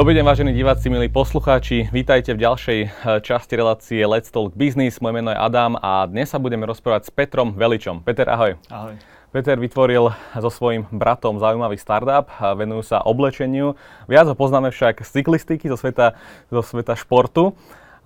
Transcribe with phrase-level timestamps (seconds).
[0.00, 1.92] Dobrý deň, vážení diváci, milí poslucháči.
[1.92, 4.96] Vítajte v ďalšej eh, časti relácie Let's Talk Business.
[4.96, 8.00] Moje meno je Adam a dnes sa budeme rozprávať s Petrom Veličom.
[8.00, 8.56] Peter, ahoj.
[8.72, 8.96] Ahoj.
[9.28, 10.08] Peter vytvoril
[10.40, 13.76] so svojím bratom zaujímavý startup, venujú sa oblečeniu.
[14.08, 16.16] Viac ho poznáme však z cyklistiky, zo sveta,
[16.48, 17.52] zo sveta športu.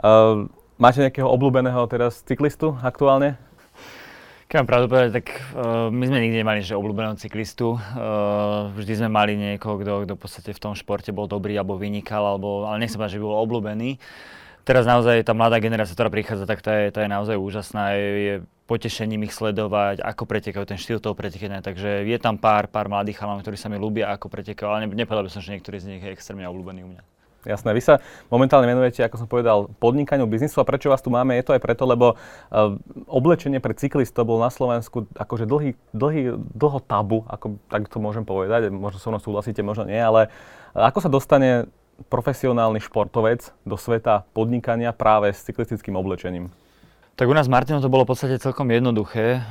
[0.03, 3.39] Uh, máte nejakého obľúbeného teraz cyklistu aktuálne?
[4.45, 5.27] Keď mám pravdu povedať, tak
[5.57, 7.75] uh, my sme nikdy nemali že obľúbeného cyklistu.
[7.75, 11.81] Uh, vždy sme mali niekoho, kto, kto v podstate v tom športe bol dobrý alebo
[11.81, 13.99] vynikal, alebo, ale nechcem povedať, že by bol obľúbený.
[14.65, 17.96] Teraz naozaj tá mladá generácia, ktorá prichádza, tak tá je, tá je naozaj úžasná.
[17.96, 18.35] Je, je
[18.65, 21.61] potešením ich sledovať, ako pretekajú ten štýl toho pretekania.
[21.61, 25.29] Takže je tam pár, pár mladých chalanov, ktorí sa mi ľúbia, ako pretekajú, ale nepovedal
[25.29, 27.14] by som, že niektorý z nich je extrémne obľúbený u mňa.
[27.44, 28.00] Jasné, vy sa
[28.32, 30.64] momentálne venujete, ako som povedal, podnikaniu biznisu.
[30.64, 34.41] A prečo vás tu máme, je to aj preto, lebo uh, oblečenie pre cyklistov bol
[34.41, 39.20] na Slovensku akože dlhý, dlhý, dlho tabu, ako tak to môžem povedať, možno so mnou
[39.20, 40.33] súhlasíte, možno nie, ale
[40.73, 41.69] ako sa dostane
[42.11, 46.51] profesionálny športovec do sveta podnikania práve s cyklistickým oblečením?
[47.15, 49.47] Tak u nás s Martinom to bolo v podstate celkom jednoduché.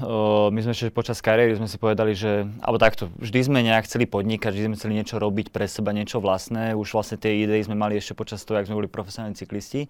[0.51, 4.03] My sme ešte počas kariéry sme si povedali, že, alebo takto, vždy sme nejak chceli
[4.03, 6.75] podnikať, vždy sme chceli niečo robiť pre seba, niečo vlastné.
[6.75, 9.87] Už vlastne tie idei sme mali ešte počas toho, ak sme boli profesionálni cyklisti.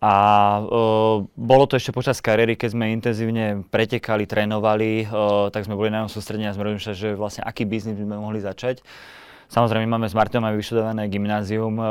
[0.00, 0.12] A
[0.64, 5.92] uh, bolo to ešte počas kariéry, keď sme intenzívne pretekali, trénovali, uh, tak sme boli
[5.92, 8.80] na ňom sústredení a sme rozmýšľali, že vlastne aký biznis by sme mohli začať.
[9.46, 11.86] Samozrejme, máme s Martinom aj vyštudované gymnázium, uh,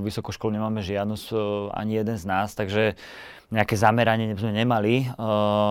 [0.00, 2.94] vysokú školu nemáme žiadnu, uh, ani jeden z nás, takže
[3.48, 5.08] nejaké zameranie sme nemali,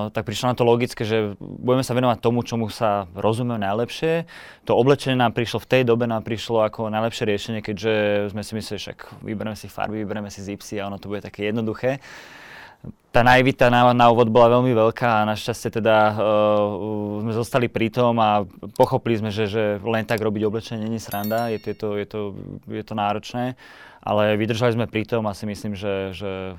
[0.09, 4.25] tak prišlo na to logické, že budeme sa venovať tomu, čomu sa rozumie najlepšie.
[4.65, 7.93] To oblečenie nám prišlo v tej dobe, nám prišlo ako najlepšie riešenie, keďže
[8.33, 11.53] sme si mysleli, že vyberieme si farby, vyberieme si zipsy a ono to bude také
[11.53, 12.01] jednoduché.
[13.11, 17.89] Tá naivita na, na úvod bola veľmi veľká a našťastie teda uh, sme zostali pri
[17.89, 18.45] tom a
[18.77, 22.05] pochopili sme, že, že len tak robiť oblečenie není sranda, je to, je to, je
[22.05, 22.19] to,
[22.69, 23.57] je to náročné
[24.07, 26.55] ale vydržali sme pri tom a si myslím, že, že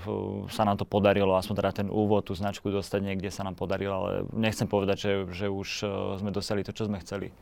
[0.52, 3.94] sa nám to podarilo, aspoň teda ten úvod, tú značku dostať niekde sa nám podarilo,
[3.96, 5.86] ale nechcem povedať, že, že už e,
[6.20, 7.32] sme dosiahli to, čo sme chceli.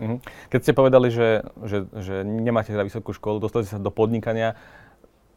[0.00, 0.24] Mhm.
[0.48, 4.56] Keď ste povedali, že, že, že nemáte teda vysokú školu, dostali sa do podnikania,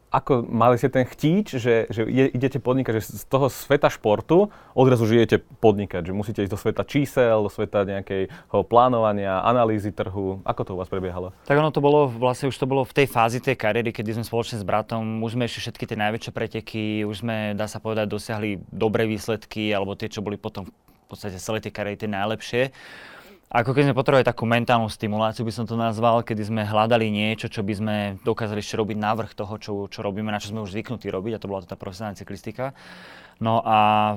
[0.08, 5.04] ako mali ste ten chtíč, že, že idete podnikať, že z toho sveta športu odrazu
[5.04, 10.40] žijete podnikať, že musíte ísť do sveta čísel, do sveta nejakého plánovania, analýzy trhu.
[10.48, 11.36] Ako to u vás prebiehalo?
[11.44, 14.24] Tak ono to bolo, vlastne už to bolo v tej fázi tej kariéry, kedy sme
[14.24, 18.08] spoločne s bratom, už sme ešte všetky tie najväčšie preteky, už sme, dá sa povedať,
[18.08, 22.62] dosiahli dobré výsledky, alebo tie, čo boli potom v podstate celé tie kariéry tie najlepšie.
[23.48, 27.48] Ako keď sme potrebovali takú mentálnu stimuláciu, by som to nazval, kedy sme hľadali niečo,
[27.48, 30.76] čo by sme dokázali ešte robiť návrh toho, čo, čo robíme, na čo sme už
[30.76, 32.76] zvyknutí robiť, a to bola tá profesionálna cyklistika.
[33.40, 33.78] No a
[34.12, 34.16] e,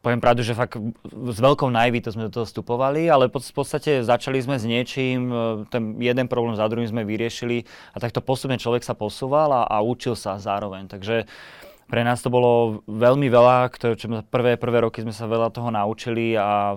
[0.00, 0.80] poviem pravdu, že fakt
[1.12, 5.36] s veľkou naivitou sme do toho vstupovali, ale v podstate začali sme s niečím, e,
[5.68, 9.84] ten jeden problém za druhým sme vyriešili a takto postupne človek sa posúval a, a
[9.84, 10.88] učil sa zároveň.
[10.88, 11.28] Takže
[11.86, 15.70] pre nás to bolo veľmi veľa, ktoré, čo prvé, prvé roky sme sa veľa toho
[15.70, 16.74] naučili a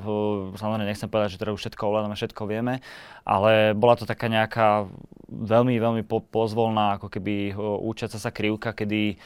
[0.53, 2.85] samozrejme nechcem povedať, že teda už všetko ovládame, všetko vieme,
[3.25, 4.85] ale bola to taká nejaká
[5.25, 9.17] veľmi, veľmi po, pozvolná ako keby účaca sa krivka, kedy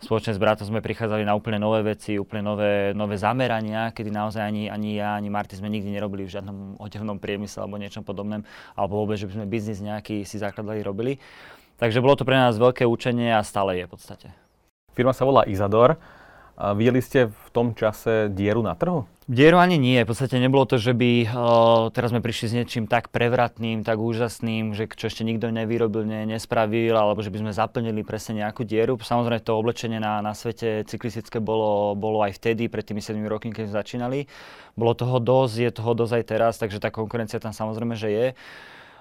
[0.00, 4.40] spoločne s bratom sme prichádzali na úplne nové veci, úplne nové, nové zamerania, kedy naozaj
[4.44, 8.40] ani, ani ja, ani Marty sme nikdy nerobili v žiadnom odevnom priemysle alebo niečom podobnom,
[8.76, 11.20] alebo vôbec, že by sme biznis nejaký si zakladali, robili.
[11.80, 14.28] Takže bolo to pre nás veľké učenie a stále je v podstate.
[14.94, 16.00] Firma sa volá Izador.
[16.60, 19.08] A videli ste v tom čase dieru na trhu?
[19.24, 19.96] Dieru ani nie.
[20.04, 23.96] V podstate nebolo to, že by uh, teraz sme prišli s niečím tak prevratným, tak
[23.96, 28.68] úžasným, že čo ešte nikto nevyrobil, ne, nespravil, alebo že by sme zaplnili presne nejakú
[28.68, 29.00] dieru.
[29.00, 33.56] Samozrejme to oblečenie na, na svete cyklistické bolo, bolo aj vtedy, pred tými 7 rokmi,
[33.56, 34.18] keď sme začínali.
[34.76, 38.26] Bolo toho dosť, je toho dosť aj teraz, takže tá konkurencia tam samozrejme, že je.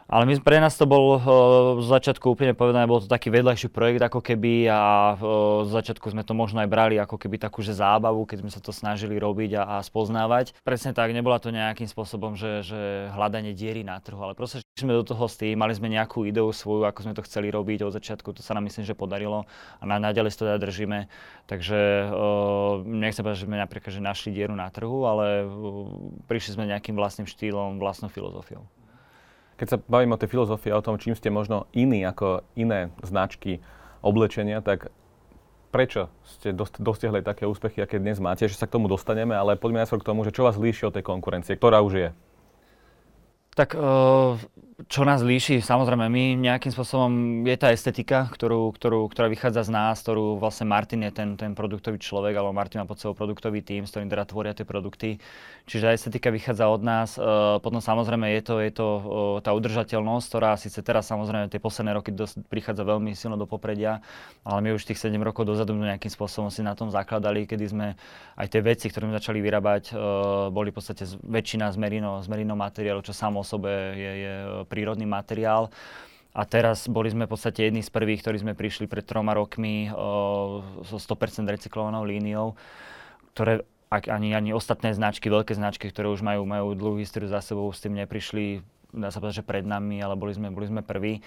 [0.10, 1.22] Ale my, pre nás to bol uh,
[1.78, 6.10] z začiatku úplne povedané, bol to taký vedľajší projekt ako keby a uh, z začiatku
[6.10, 9.22] sme to možno aj brali ako keby takú že zábavu, keď sme sa to snažili
[9.22, 10.58] robiť a, a spoznávať.
[10.66, 14.98] Presne tak, nebola to nejakým spôsobom, že, že hľadanie diery na trhu, ale proste sme
[14.98, 17.94] do toho s tým, mali sme nejakú ideu svoju, ako sme to chceli robiť od
[17.94, 19.46] začiatku, to sa nám myslím, že podarilo
[19.78, 21.06] a na, naďalej to teda držíme.
[21.46, 25.54] Takže uh, nechcem povedať, že sme napríklad že našli dieru na trhu, ale uh,
[26.26, 28.66] prišli sme nejakým vlastným štýlom, vlastnou filozofiou.
[29.60, 33.60] Keď sa bavím o tej filozofii o tom, čím ste možno iní ako iné značky
[34.00, 34.88] oblečenia, tak
[35.76, 39.84] prečo ste dostiahli také úspechy, aké dnes máte, že sa k tomu dostaneme, ale poďme
[39.84, 42.10] najskôr k tomu, že čo vás líši od tej konkurencie, ktorá už je.
[43.60, 44.40] Tak uh,
[44.88, 49.76] čo nás líši, samozrejme, my nejakým spôsobom, je tá estetika, ktorú, ktorú, ktorá vychádza z
[49.76, 53.60] nás, ktorú vlastne Martin je ten, ten produktový človek, alebo Martin má pod sebou produktový
[53.60, 55.20] tým, s ktorým teda tvoria tie produkty.
[55.68, 57.20] Čiže estetika vychádza od nás.
[57.20, 59.02] Uh, potom samozrejme je to, je to uh,
[59.44, 64.00] tá udržateľnosť, ktorá síce teraz samozrejme tie posledné roky dosť, prichádza veľmi silno do popredia,
[64.48, 67.88] ale my už tých 7 rokov dozadu nejakým spôsobom si na tom zakladali, kedy sme
[68.40, 72.32] aj tie veci, ktoré sme začali vyrábať, uh, boli v podstate väčšina z merino, z
[72.32, 74.34] merino materiálu, čo samo o sebe je, je
[74.70, 75.74] prírodný materiál.
[76.30, 79.90] A teraz boli sme v podstate jedni z prvých, ktorí sme prišli pred troma rokmi
[79.90, 82.54] o, so 100% recyklovanou líniou,
[83.34, 87.42] ktoré ak ani, ani ostatné značky, veľké značky, ktoré už majú, majú dlhú históriu za
[87.42, 88.62] sebou, s tým neprišli,
[88.94, 91.26] dá sa povedať, že pred nami, ale boli sme, boli sme prví.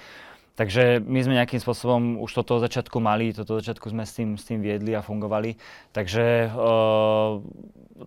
[0.53, 4.45] Takže my sme nejakým spôsobom už toto začiatku mali, toto začiatku sme s tým, s
[4.45, 5.57] tým viedli a fungovali.
[5.97, 7.41] Takže uh,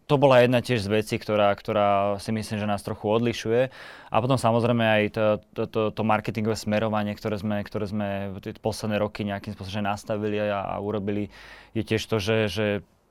[0.05, 3.73] to bola jedna tiež z vecí, ktorá, ktorá si myslím, že nás trochu odlišuje.
[4.13, 5.25] A potom samozrejme aj to,
[5.57, 8.07] to, to, to marketingové smerovanie, ktoré sme, ktoré sme
[8.45, 11.33] tie posledné roky nejakým spôsobom nastavili a, a urobili,
[11.73, 12.65] je tiež to, že, že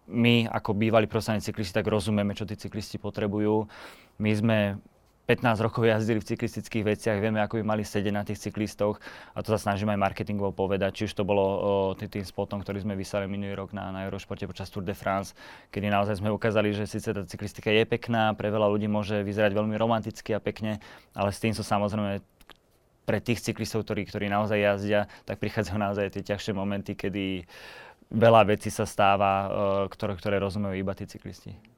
[0.06, 3.66] my ako bývalí profesionálni cyklisti tak rozumieme, čo tí cyklisti potrebujú.
[4.22, 4.58] My sme
[5.25, 9.00] 15 rokov jazdili v cyklistických veciach, vieme, ako by mali sedieť na tých cyklistoch
[9.32, 11.59] a to sa snažíme aj marketingovo povedať, či už to bolo o,
[11.97, 15.32] tým spotom, ktorý sme vysali minulý rok na, na Eurošporte počas Tour de France,
[15.73, 19.56] kedy naozaj sme ukázali, že síce tá cyklistika je pekná, pre veľa ľudí môže vyzerať
[19.56, 20.76] veľmi romanticky a pekne,
[21.17, 22.21] ale s tým sú samozrejme
[23.09, 27.49] pre tých cyklistov, ktorí, ktorí naozaj jazdia, tak prichádzajú naozaj tie ťažšie momenty, kedy
[28.12, 29.49] veľa vecí sa stáva,
[29.88, 31.74] ktoré, ktoré rozumejú iba tí cyklisti.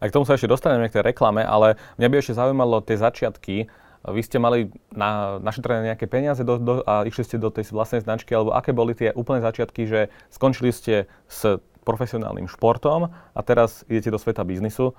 [0.00, 2.98] A k tomu sa ešte dostaneme k tej reklame, ale mňa by ešte zaujímalo tie
[2.98, 3.70] začiatky.
[4.02, 8.02] Vy ste mali na našetrené nejaké peniaze do, do, a išli ste do tej vlastnej
[8.02, 13.86] značky, alebo aké boli tie úplné začiatky, že skončili ste s profesionálnym športom a teraz
[13.86, 14.98] idete do sveta biznisu.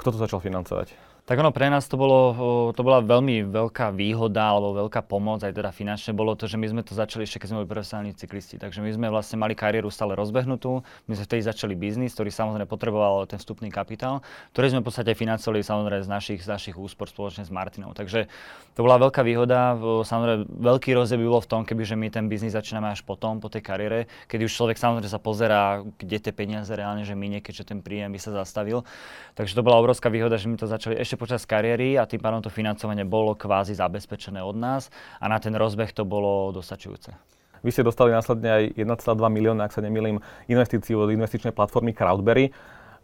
[0.00, 1.09] Kto to začal financovať?
[1.30, 2.34] Tak ono pre nás to, bolo,
[2.74, 6.66] to bola veľmi veľká výhoda alebo veľká pomoc, aj teda finančne bolo to, že my
[6.66, 8.58] sme to začali ešte keď sme boli profesionálni cyklisti.
[8.58, 12.66] Takže my sme vlastne mali kariéru stále rozbehnutú, my sme vtedy začali biznis, ktorý samozrejme
[12.66, 14.26] potreboval ten vstupný kapitál,
[14.58, 17.94] ktorý sme v podstate financovali samozrejme z našich, z našich úspor spoločne s Martinou.
[17.94, 18.26] Takže
[18.74, 19.78] to bola veľká výhoda.
[19.78, 23.38] Samozrejme veľký rozdiel by bolo v tom, keby že my ten biznis začíname až potom,
[23.38, 27.38] po tej kariére, keď už človek samozrejme sa pozerá, kde tie peniaze reálne, že minie,
[27.38, 28.82] keďže ten príjem by sa zastavil.
[29.38, 32.40] Takže to bola obrovská výhoda, že my to začali ešte počas kariéry a tým pádom
[32.40, 34.88] to financovanie bolo kvázi zabezpečené od nás
[35.20, 37.12] a na ten rozbeh to bolo dostačujúce.
[37.60, 40.16] Vy ste dostali následne aj 1,2 milióna, ak sa nemýlim,
[40.48, 42.56] investíciu od investičnej platformy Crowdberry.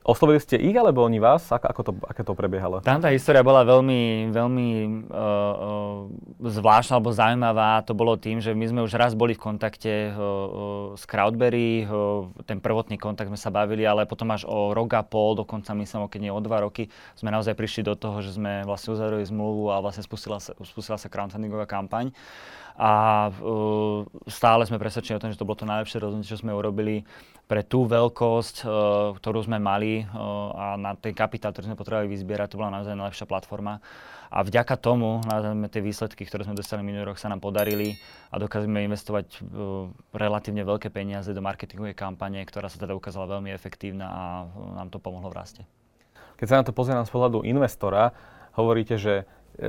[0.07, 1.51] Oslovili ste ich alebo oni vás?
[1.51, 2.79] Ako, ako to, aké to prebiehalo?
[2.79, 4.69] Tam tá história bola veľmi, veľmi
[5.11, 7.83] uh, uh, zvláštna alebo zaujímavá.
[7.91, 10.47] To bolo tým, že my sme už raz boli v kontakte uh, uh,
[10.95, 15.03] s Crowdberry, uh, ten prvotný kontakt sme sa bavili, ale potom až o rok a
[15.03, 16.87] pol, dokonca myslím, keď nie o dva roky,
[17.19, 21.03] sme naozaj prišli do toho, že sme vlastne uzavreli zmluvu a vlastne spustila sa, spustila
[21.03, 22.15] sa crowdfundingová kampaň
[22.77, 22.93] a
[23.33, 27.09] uh, stále sme presvedčení o tom, že to bolo to najlepšie rozhodnutie, čo sme urobili
[27.49, 28.71] pre tú veľkosť, uh,
[29.17, 32.93] ktorú sme mali uh, a na ten kapitál, ktorý sme potrebovali vyzbierať, to bola naozaj
[32.93, 33.81] najlepšia platforma.
[34.29, 37.97] A vďaka tomu, naozaj tie výsledky, ktoré sme dostali minulý rok, sa nám podarili
[38.29, 43.57] a dokázali investovať uh, relatívne veľké peniaze do marketingovej kampane, ktorá sa teda ukázala veľmi
[43.57, 45.63] efektívna a uh, nám to pomohlo v raste.
[46.37, 48.13] Keď sa na to pozerám z pohľadu investora,
[48.53, 49.25] hovoríte, že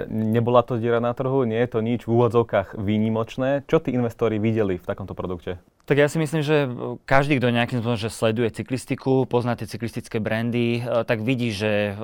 [0.08, 3.64] nebola to diera na trhu, nie je to nič v úvodzovkách výnimočné.
[3.66, 5.60] Čo tí investori videli v takomto produkte?
[5.88, 6.68] Tak ja si myslím, že
[7.08, 11.92] každý, kto nejakým spôsobom že sleduje cyklistiku, pozná tie cyklistické brandy, eh, tak vidí, že
[11.92, 11.98] eh,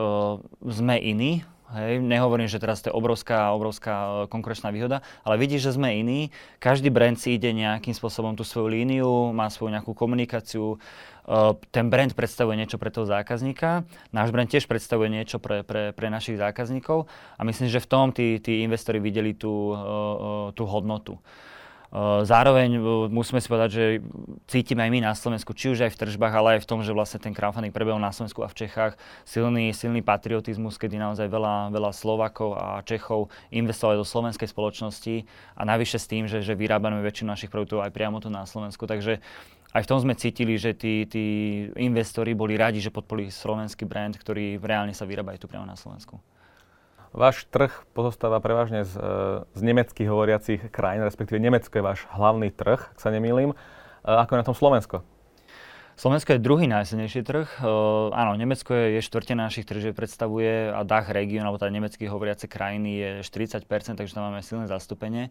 [0.63, 1.43] sme iní.
[1.71, 5.95] Hej, nehovorím, že teraz to je obrovská, obrovská eh, konkurenčná výhoda, ale vidí, že sme
[5.95, 6.29] iní.
[6.59, 10.77] Každý brand si ide nejakým spôsobom tú svoju líniu, má svoju nejakú komunikáciu,
[11.71, 16.11] ten brand predstavuje niečo pre toho zákazníka, náš brand tiež predstavuje niečo pre, pre, pre
[16.11, 17.07] našich zákazníkov
[17.39, 19.71] a myslím, že v tom tí, tí investori videli tú,
[20.51, 21.15] tú hodnotu.
[22.25, 22.81] Zároveň
[23.13, 23.85] musíme si povedať, že
[24.49, 26.89] cítime aj my na Slovensku, či už aj v tržbách, ale aj v tom, že
[26.89, 28.97] vlastne ten crowdfunding prebehol na Slovensku a v Čechách
[29.29, 35.61] silný, silný patriotizmus, kedy naozaj veľa, veľa Slovakov a Čechov investovali do slovenskej spoločnosti a
[35.69, 38.89] navyše s tým, že, že vyrábame väčšinu našich produktov aj priamo tu na Slovensku.
[38.89, 39.21] Takže
[39.77, 41.25] aj v tom sme cítili, že tí, tí
[41.77, 45.77] investori boli radi, že podporili slovenský brand, ktorý reálne sa vyrába aj tu priamo na
[45.77, 46.17] Slovensku.
[47.13, 48.97] Váš trh pozostáva prevažne z,
[49.53, 53.53] z nemeckých hovoriacich krajín, respektíve Nemecko je váš hlavný trh, ak sa nemýlim.
[54.01, 55.05] Ako je na tom Slovensko?
[55.93, 57.47] Slovensko je druhý najsilnejší trh.
[57.61, 62.09] Uh, áno, Nemecko je, je štvrtina našich tržieb predstavuje a Dach región, alebo teda nemeckých
[62.09, 63.61] hovoriace krajiny je 40%,
[63.93, 65.29] takže tam máme silné zastúpenie.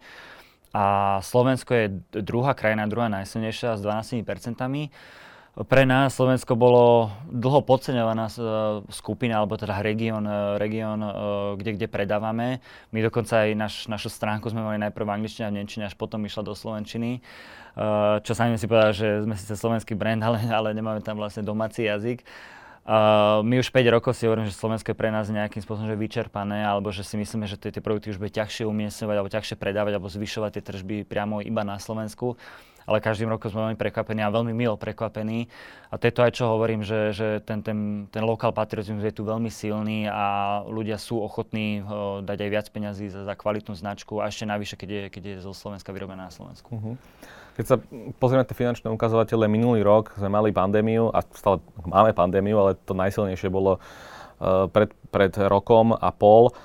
[0.71, 4.23] A Slovensko je druhá krajina, druhá najsilnejšia s 12%.
[5.53, 8.33] Pre nás Slovensko bolo dlho podceňovaná
[8.89, 10.25] skupina, alebo teda región,
[10.57, 11.05] región
[11.61, 12.65] kde, kde predávame.
[12.89, 15.93] My dokonca aj naš, našu stránku sme mali najprv v angličtine a v nemčine, až
[15.93, 17.21] potom išla do slovenčiny.
[18.25, 21.85] Čo sami si povedal, že sme síce slovenský brand, ale, ale nemáme tam vlastne domáci
[21.85, 22.25] jazyk.
[23.45, 26.65] My už 5 rokov si hovorím, že Slovensko je pre nás nejakým spôsobom že vyčerpané,
[26.65, 30.09] alebo že si myslíme, že tie produkty už bude ťažšie umiestňovať, alebo ťažšie predávať, alebo
[30.09, 32.41] zvyšovať tie tržby priamo iba na Slovensku
[32.89, 35.47] ale každým rokom sme veľmi prekvapení a veľmi milo prekvapení.
[35.93, 39.13] A to je to aj, čo hovorím, že, že ten, ten, ten lokál patriotizmus je
[39.13, 43.77] tu veľmi silný a ľudia sú ochotní uh, dať aj viac peňazí za, za kvalitnú
[43.77, 46.73] značku a ešte navyše, keď je, keď je zo Slovenska vyrobená na Slovensku.
[46.73, 46.95] Uh-huh.
[47.53, 47.77] Keď sa
[48.17, 52.97] pozrieme tie finančné ukazovatele, minulý rok sme mali pandémiu a stále máme pandémiu, ale to
[52.97, 56.57] najsilnejšie bolo uh, pred, pred rokom a pol.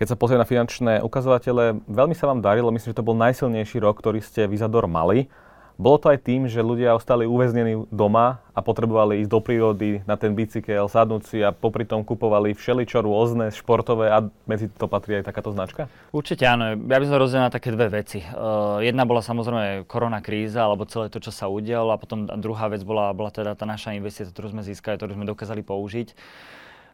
[0.00, 3.84] Keď sa pozrieme na finančné ukazovatele, veľmi sa vám darilo, myslím, že to bol najsilnejší
[3.84, 5.28] rok, ktorý ste Vizador mali.
[5.80, 10.20] Bolo to aj tým, že ľudia ostali uväznení doma a potrebovali ísť do prírody na
[10.20, 15.16] ten bicykel, sadnúť si a popri tom kupovali všeličo rôzne, športové a medzi to patrí
[15.16, 15.88] aj takáto značka?
[16.12, 16.76] Určite áno.
[16.76, 18.20] Ja by som rozdelil na také dve veci.
[18.20, 22.68] Uh, jedna bola samozrejme korona kríza, alebo celé to, čo sa udialo a potom druhá
[22.68, 26.12] vec bola, bola teda tá naša investícia, ktorú sme získali, ktorú sme dokázali použiť.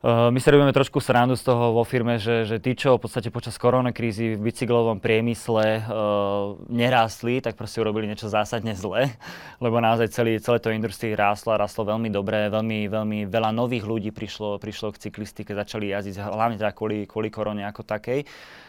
[0.06, 3.02] Uh, my sa robíme trošku srandu z toho vo firme, že, že tí, čo v
[3.02, 9.10] podstate počas korona krízy v bicyklovom priemysle uh, nerástli, tak proste urobili niečo zásadne zle,
[9.64, 13.82] lebo naozaj celý, celé to industrie rástlo a rástlo veľmi dobre, veľmi, veľmi veľa nových
[13.82, 18.22] ľudí prišlo, prišlo k cyklistike, začali jazdiť, hlavne teda kvôli, kvôli korone ako takej.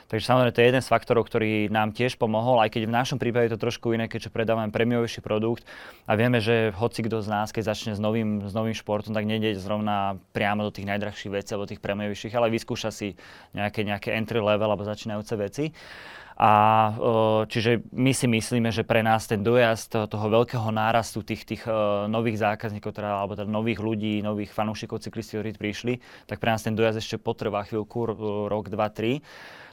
[0.07, 3.19] Takže samozrejme to je jeden z faktorov, ktorý nám tiež pomohol, aj keď v našom
[3.19, 5.67] prípade je to trošku iné, keďže predávame premiovejší produkt
[6.07, 9.27] a vieme, že hoci kto z nás, keď začne s novým, s novým športom, tak
[9.27, 13.19] nejde zrovna priamo do tých najdrahších vecí alebo tých premiovejších, ale vyskúša si
[13.51, 15.75] nejaké, nejaké entry level alebo začínajúce veci.
[16.37, 16.93] A
[17.49, 21.65] čiže my si myslíme, že pre nás ten dojazd toho veľkého nárastu tých, tých
[22.05, 25.93] nových zákazníkov, teda, alebo teda nových ľudí, nových fanúšikov cyklistov, ktorí prišli,
[26.29, 28.13] tak pre nás ten dojazd ešte potrvá chvíľku,
[28.53, 29.25] rok, dva, tri.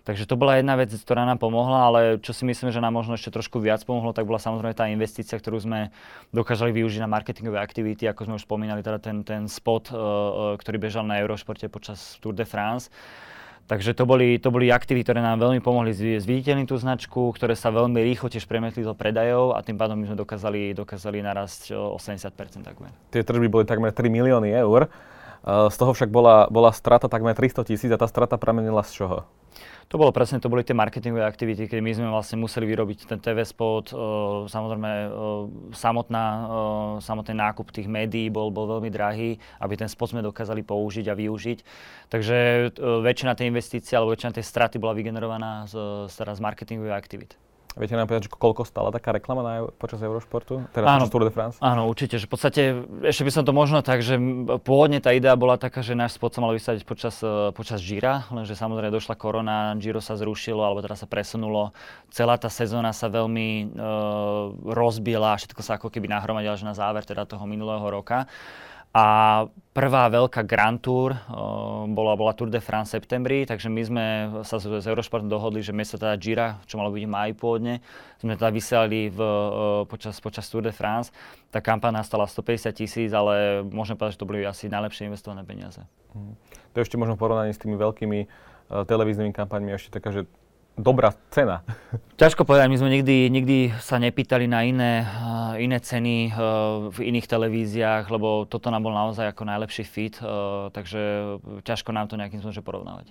[0.04, 3.16] Takže to bola jedna vec, ktorá nám pomohla, ale čo si myslím, že nám možno
[3.16, 5.96] ešte trošku viac pomohlo, tak bola samozrejme tá investícia, ktorú sme
[6.28, 10.76] dokázali využiť na marketingové aktivity, ako sme už spomínali, teda ten, ten spot, uh, ktorý
[10.76, 12.92] bežal na Eurošporte počas Tour de France.
[13.64, 17.72] Takže to boli, to boli aktivity, ktoré nám veľmi pomohli zviditeľniť tú značku, ktoré sa
[17.72, 21.96] veľmi rýchlo tiež premietli do predajov a tým pádom my sme dokázali, dokázali narast o
[21.96, 22.60] 80%.
[22.60, 22.92] Takové.
[23.08, 24.92] Tie tržby boli takmer 3 milióny eur.
[25.48, 29.24] Z toho však bola, bola strata takmer 300 tisíc a tá strata pramenila z čoho?
[29.92, 33.20] To bolo presne, to boli tie marketingové aktivity, keď my sme vlastne museli vyrobiť ten
[33.22, 39.38] TV spot, uh, samozrejme uh, samotná, uh, samotný nákup tých médií bol, bol veľmi drahý,
[39.62, 41.58] aby ten spot sme dokázali použiť a využiť.
[42.10, 42.36] Takže
[42.80, 45.74] väčšina tej investície alebo väčšina tej straty bola vygenerovaná z,
[46.10, 47.38] z, z marketingových aktivít.
[47.74, 50.62] Viete nám povedať, koľko stála taká reklama na, počas Eurošportu?
[50.70, 51.56] Teda áno, počas Tour de France?
[51.58, 52.22] Áno, určite.
[52.22, 52.62] Že v podstate,
[53.02, 54.14] ešte by som to možno tak, že
[54.62, 58.30] pôvodne tá idea bola taká, že náš spot sa mal vysadiť počas, e, počas Gira,
[58.30, 61.74] lenže samozrejme došla korona, Giro sa zrušilo, alebo teda sa presunulo.
[62.14, 63.66] Celá tá sezóna sa veľmi e,
[64.70, 68.30] rozbila, všetko sa ako keby nahromadilo až na záver teda toho minulého roka.
[68.94, 69.06] A
[69.74, 71.18] prvá veľká Grand Tour uh,
[71.90, 74.04] bola, bola Tour de France v septembri, takže my sme
[74.46, 77.74] sa s, s Eurošportom dohodli, že miesto teda Gira, čo malo byť v máji pôvodne,
[78.22, 81.10] sme teda vysielali v, uh, počas, počas Tour de France.
[81.50, 85.82] Tá kampaň nastala 150 tisíc, ale môžem povedať, že to boli asi najlepšie investované peniaze.
[86.14, 86.38] Hmm.
[86.72, 90.30] To ešte možno porovnaní s tými veľkými uh, televíznymi kampaňmi ešte taká, že
[90.78, 91.62] dobrá cena.
[92.20, 96.98] Ťažko povedať, my sme nikdy, nikdy sa nepýtali na iné, uh, iné ceny uh, v
[97.10, 101.00] iných televíziách, lebo toto nám bol naozaj ako najlepší fit, uh, takže
[101.66, 103.10] ťažko nám to nejakým spôsobom porovnávať.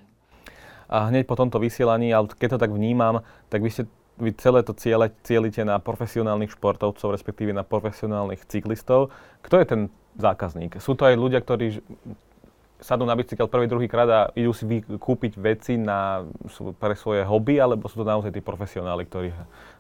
[0.92, 4.62] A hneď po tomto vysielaní, ale keď to tak vnímam, tak vy ste vy celé
[4.62, 9.10] to ciele, cielite na profesionálnych športovcov, respektíve na profesionálnych cyklistov.
[9.42, 9.82] Kto je ten
[10.22, 10.78] zákazník?
[10.78, 11.82] Sú to aj ľudia, ktorí
[12.84, 16.28] sadnú na bicykel prvý, druhý krát a idú si kúpiť veci na,
[16.78, 19.32] pre svoje hobby, alebo sú to naozaj tí profesionáli, ktorí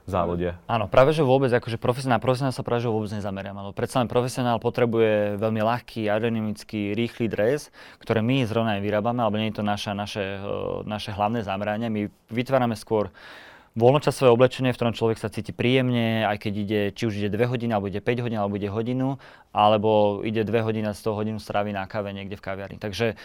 [0.07, 0.59] závodia?
[0.67, 4.07] Áno, práve že vôbec, akože profesionál, profesionál sa práve že vôbec nezameriam, ale predsa len
[4.07, 9.59] profesionál potrebuje veľmi ľahký, aerodynamický, rýchly dres, ktoré my zrovna aj vyrábame, alebo nie je
[9.59, 10.23] to naša, naše,
[10.87, 11.91] naše hlavné zameranie.
[11.91, 13.11] My vytvárame skôr
[13.73, 17.49] voľnočasové oblečenie, v ktorom človek sa cíti príjemne, aj keď ide, či už ide 2
[17.49, 19.17] hodiny, alebo ide 5 hodín, alebo ide hodinu,
[19.49, 22.77] alebo ide 2 hodiny a z toho hodinu strávi na káve niekde v kaviarni.
[22.77, 23.17] Takže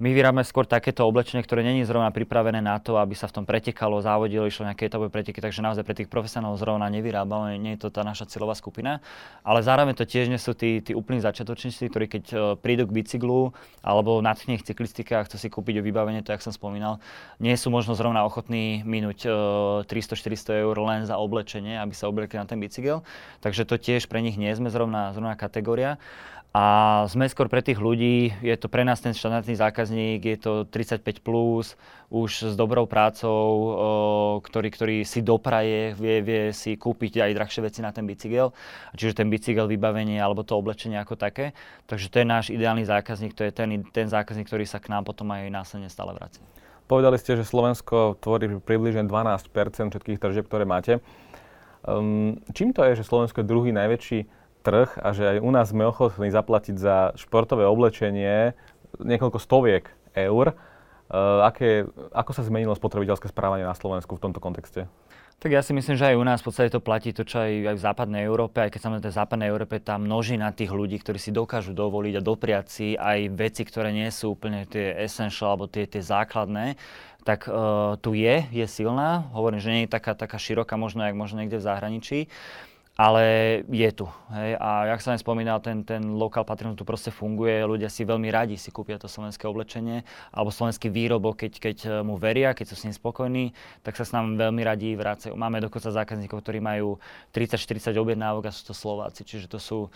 [0.00, 3.44] My vyrábame skôr takéto oblečenie, ktoré není zrovna pripravené na to, aby sa v tom
[3.44, 7.84] pretekalo, závodilo, išlo nejaké etapové preteky, takže naozaj pre tých profesionálov zrovna nevyrábame, nie je
[7.84, 9.04] to tá naša cieľová skupina.
[9.44, 12.96] Ale zároveň to tiež nie sú tí, tí úplní začiatočníci, ktorí keď uh, prídu k
[12.96, 13.52] bicyklu
[13.84, 16.96] alebo nadchne ich cyklistika a chcú si kúpiť vybavenie, to jak som spomínal,
[17.36, 19.34] nie sú možno zrovna ochotní minúť uh,
[19.84, 23.04] 300-400 eur len za oblečenie, aby sa obliekli na ten bicykel.
[23.44, 26.00] Takže to tiež pre nich nie sme zrovna, zrovna kategória.
[26.50, 30.52] A sme skôr pre tých ľudí, je to pre nás ten štandardný zákazník, je to
[30.66, 31.78] 35 plus,
[32.10, 33.46] už s dobrou prácou,
[34.42, 38.50] ktorý, ktorý si dopraje, vie, vie si kúpiť aj drahšie veci na ten bicykel.
[38.98, 41.54] Čiže ten bicykel, vybavenie alebo to oblečenie ako také.
[41.86, 45.06] Takže to je náš ideálny zákazník, to je ten, ten zákazník, ktorý sa k nám
[45.06, 46.42] potom aj následne stále vracia.
[46.90, 49.54] Povedali ste, že Slovensko tvorí približne 12%
[49.94, 50.98] všetkých tržieb, ktoré máte.
[51.86, 55.72] Um, čím to je, že Slovensko je druhý najväčší trh a že aj u nás
[55.72, 58.52] sme ochotní zaplatiť za športové oblečenie
[59.00, 60.54] niekoľko stoviek eur.
[61.10, 64.86] Uh, aké, ako sa zmenilo spotrebiteľské správanie na Slovensku v tomto kontexte?
[65.40, 67.72] Tak ja si myslím, že aj u nás v podstate to platí to, čo aj,
[67.72, 71.16] aj v západnej Európe, aj keď samozrejme v západnej Európe tá množina tých ľudí, ktorí
[71.16, 75.64] si dokážu dovoliť a dopriať si aj veci, ktoré nie sú úplne tie essential alebo
[75.64, 76.76] tie, tie základné,
[77.24, 79.32] tak uh, tu je, je silná.
[79.32, 82.18] Hovorím, že nie je taká, taká široká možno, jak možno niekde v zahraničí
[83.00, 83.24] ale
[83.64, 84.06] je tu.
[84.28, 84.60] Hej.
[84.60, 88.28] A jak som aj spomínal, ten, ten lokal patriot tu proste funguje, ľudia si veľmi
[88.28, 92.66] radi si kúpia to slovenské oblečenie alebo slovenský výrobok, keď, keď eh, mu veria, keď
[92.68, 95.32] sú s ním spokojní, tak sa s nami veľmi radi vracajú.
[95.32, 97.00] Máme dokonca zákazníkov, ktorí majú
[97.32, 99.88] 30-40 objednávok a sú to Slováci, čiže to sú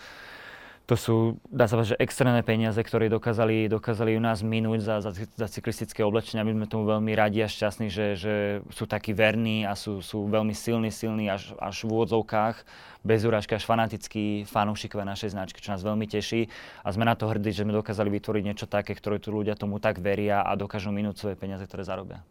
[0.85, 1.15] to sú,
[1.49, 5.47] dá sa povedať, že extrémne peniaze, ktoré dokázali, dokázali u nás minúť za, za, za
[5.49, 6.45] cyklistické oblečenia.
[6.45, 8.33] My sme tomu veľmi radi a šťastní, že, že
[8.69, 12.61] sú takí verní a sú, sú veľmi silní, silní až, až v úvodzovkách,
[13.01, 16.53] bez urážky, až fanatickí fanúšikové našej značky, čo nás veľmi teší.
[16.85, 19.81] A sme na to hrdí, že sme dokázali vytvoriť niečo také, ktoré tu ľudia tomu
[19.81, 22.21] tak veria a dokážu minúť svoje peniaze, ktoré zarobia.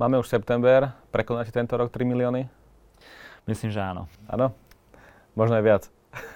[0.00, 2.48] Máme už september, prekonáte tento rok 3 milióny?
[3.44, 4.08] Myslím, že áno.
[4.24, 4.56] Áno?
[5.36, 5.84] Možno aj viac.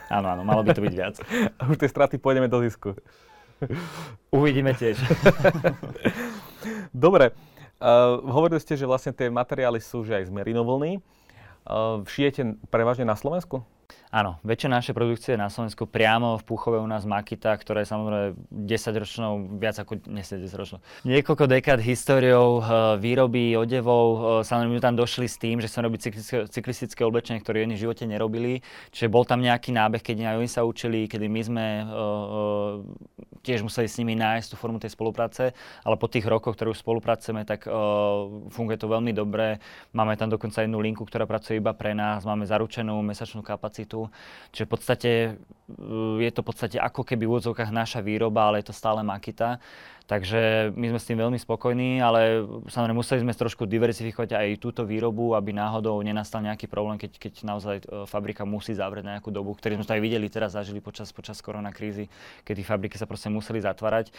[0.09, 1.15] Áno, áno, malo by to byť viac.
[1.59, 2.95] A už tie straty pôjdeme do zisku.
[4.31, 5.01] Uvidíme tiež.
[6.95, 7.33] Dobre.
[7.77, 11.01] Uh, hovorili ste, že vlastne tie materiály sú že aj z merinovlny.
[11.67, 13.61] Uh, šijete prevažne na Slovensku?
[14.17, 17.93] Áno, väčšina našej produkcie je na Slovensku priamo v Púchove u nás Makita, ktorá je
[17.93, 20.81] samozrejme 10 ročnou, viac ako 10 ročnou.
[21.05, 25.85] Niekoľko dekád históriou uh, výroby odevov, uh, samozrejme my tam došli s tým, že sme
[25.85, 30.33] robili cyklistické, cyklistické oblečenie, ktoré oni v živote nerobili, čiže bol tam nejaký nábeh, keď
[30.33, 32.81] aj oni sa učili, kedy my sme uh,
[33.45, 35.53] tiež museli s nimi nájsť tú formu tej spolupráce,
[35.85, 39.61] ale po tých rokoch, ktoré už spolupracujeme, tak uh, funguje to veľmi dobre.
[39.93, 44.06] Máme tam dokonca jednu linku, ktorá pracuje iba pre nás, máme zaručenú mesačnú kapacitu,
[44.55, 48.63] čiže v podstate uh, je to v podstate ako keby v úvodzovkách naša výroba, ale
[48.63, 49.59] je to stále Makita.
[50.07, 54.87] Takže my sme s tým veľmi spokojní, ale samozrejme museli sme trošku diverzifikovať aj túto
[54.87, 59.35] výrobu, aby náhodou nenastal nejaký problém, keď, keď naozaj e, fabrika musí zavrieť na nejakú
[59.35, 62.07] dobu, ktorý sme to aj videli teraz, zažili počas, počas koronakrízy,
[62.47, 64.15] kedy fabriky sa proste museli zatvárať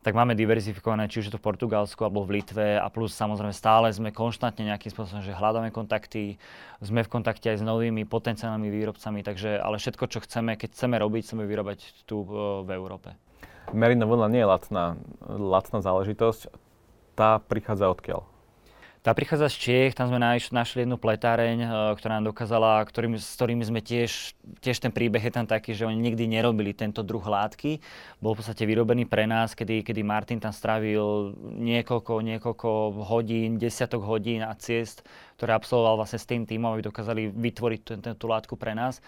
[0.00, 3.52] tak máme diverzifikované, či už je to v Portugalsku alebo v Litve a plus samozrejme
[3.52, 6.40] stále sme konštantne nejakým spôsobom, že hľadáme kontakty,
[6.80, 10.96] sme v kontakte aj s novými potenciálnymi výrobcami, takže ale všetko, čo chceme, keď chceme
[10.96, 12.28] robiť, chceme vyrobať tu e,
[12.64, 13.12] v Európe.
[13.76, 14.84] Merino vlna nie je lacná,
[15.28, 16.48] lacná záležitosť.
[17.12, 18.29] Tá prichádza odkiaľ?
[19.00, 20.20] Tá prichádza z Čiech, tam sme
[20.52, 25.24] našli jednu pletáreň, e, ktorá nám dokázala, ktorým, s ktorými sme tiež, tiež ten príbeh
[25.24, 27.80] je tam taký, že oni nikdy nerobili tento druh látky.
[28.20, 32.68] Bol v podstate vyrobený pre nás, kedy, kedy Martin tam strávil niekoľko, niekoľko
[33.08, 35.00] hodín, desiatok hodín a ciest,
[35.40, 39.00] ktoré absolvoval vlastne s tým týmom, aby dokázali vytvoriť tú, tú látku pre nás.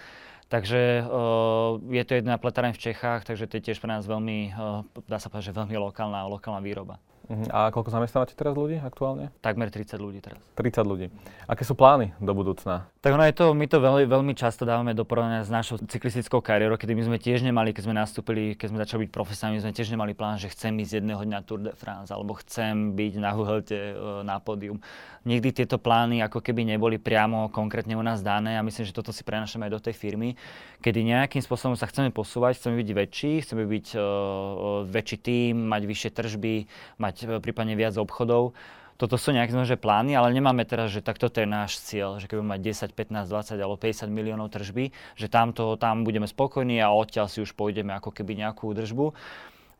[0.48, 4.52] Takže uh, je to jedna pletáreň v Čechách, takže to je tiež pre nás veľmi,
[4.52, 7.00] uh, dá sa povedať, že veľmi lokálna, lokálna výroba.
[7.26, 7.48] Uh-huh.
[7.48, 9.32] A koľko zamestnávate teraz ľudí aktuálne?
[9.40, 10.42] Takmer 30 ľudí teraz.
[10.60, 11.06] 30 ľudí.
[11.48, 12.91] Aké sú plány do budúcna?
[13.02, 16.38] Tak ono je to, my to veľmi, veľmi často dávame do porovnania s našou cyklistickou
[16.38, 19.64] kariérou, kedy my sme tiež nemali, keď sme nastúpili, keď sme začali byť profesionálni, my
[19.66, 23.12] sme tiež nemali plán, že chcem ísť jedného dňa Tour de France, alebo chcem byť
[23.18, 24.78] na Huhelte uh, na pódium.
[25.26, 29.10] Nikdy tieto plány ako keby neboli priamo konkrétne u nás dané a myslím, že toto
[29.10, 30.38] si prenašame aj do tej firmy,
[30.78, 35.90] kedy nejakým spôsobom sa chceme posúvať, chceme byť väčší, chceme byť uh, väčší tým, mať
[35.90, 36.70] vyššie tržby,
[37.02, 38.54] mať prípadne viac obchodov.
[39.02, 42.30] Toto sú nejaké že plány, ale nemáme teraz, že takto to je náš cieľ, že
[42.30, 46.78] keď budeme mať 10, 15, 20 alebo 50 miliónov tržby, že tamto, tam budeme spokojní
[46.78, 49.10] a odtiaľ si už pôjdeme ako keby nejakú držbu.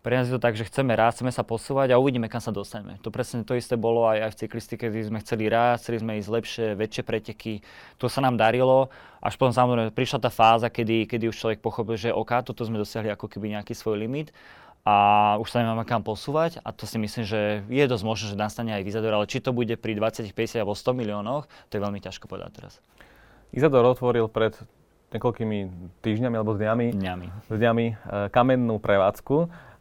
[0.02, 2.50] Pre nás je to tak, že chceme rásť, chceme sa posúvať a uvidíme, kam sa
[2.50, 2.98] dostaneme.
[3.06, 6.12] To presne to isté bolo aj, aj v cyklistike, kde sme chceli rásť, chceli sme
[6.18, 7.54] ísť lepšie, väčšie preteky.
[8.02, 8.90] To sa nám darilo,
[9.22, 12.82] až potom samozrejme prišla tá fáza, kedy, kedy už človek pochopil, že OK, toto sme
[12.82, 14.35] dosiahli ako keby nejaký svoj limit
[14.83, 14.95] a
[15.38, 18.71] už sa nemáme kam posúvať a to si myslím, že je dosť možné, že nastane
[18.75, 22.03] aj Izador, ale či to bude pri 20, 50 alebo 100 miliónoch, to je veľmi
[22.03, 22.73] ťažko povedať teraz.
[23.55, 24.59] Izador otvoril pred
[25.14, 25.59] niekoľkými
[26.03, 27.27] týždňami alebo dňami, dňami.
[27.53, 27.95] dňami e,
[28.33, 29.37] kamennú prevádzku.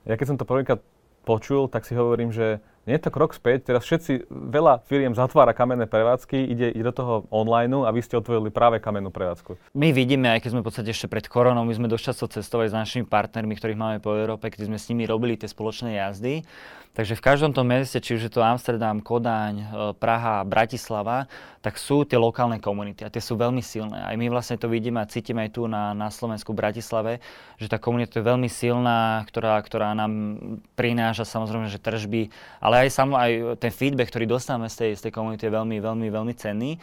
[0.06, 0.84] Ja keď som to prvýkrát
[1.26, 5.54] počul, tak si hovorím, že nie je to krok späť, teraz všetci, veľa firiem zatvára
[5.54, 9.54] kamenné prevádzky, ide, ide do toho online a vy ste otvorili práve kamennú prevádzku.
[9.78, 12.74] My vidíme, aj keď sme v podstate ešte pred koronou, my sme dosť často cestovali
[12.74, 16.41] s našimi partnermi, ktorých máme po Európe, keď sme s nimi robili tie spoločné jazdy.
[16.91, 19.65] Takže v každom tom meste, či už je to Amsterdam, Kodáň, e,
[19.96, 21.32] Praha, Bratislava,
[21.63, 24.04] tak sú tie lokálne komunity a tie sú veľmi silné.
[24.04, 27.24] Aj my vlastne to vidíme a cítime aj tu na, na Slovensku, Bratislave,
[27.56, 30.36] že tá komunita je veľmi silná, ktorá, ktorá nám
[30.76, 32.28] prináša samozrejme, že tržby,
[32.60, 35.78] ale aj, samo, aj ten feedback, ktorý dostávame z tej, z tej komunity je veľmi,
[35.82, 36.80] veľmi, veľmi cenný.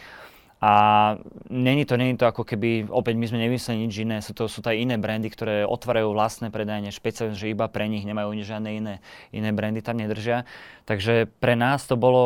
[0.59, 1.15] A
[1.47, 4.59] není to, není to ako keby, opäť my sme nevymysleli nič iné, sú to, sú
[4.59, 8.95] aj iné brandy, ktoré otvárajú vlastné predajne, špeciálne, že iba pre nich nemajú žiadne iné,
[9.31, 10.51] iné brandy tam nedržia.
[10.83, 12.23] Takže pre nás to bolo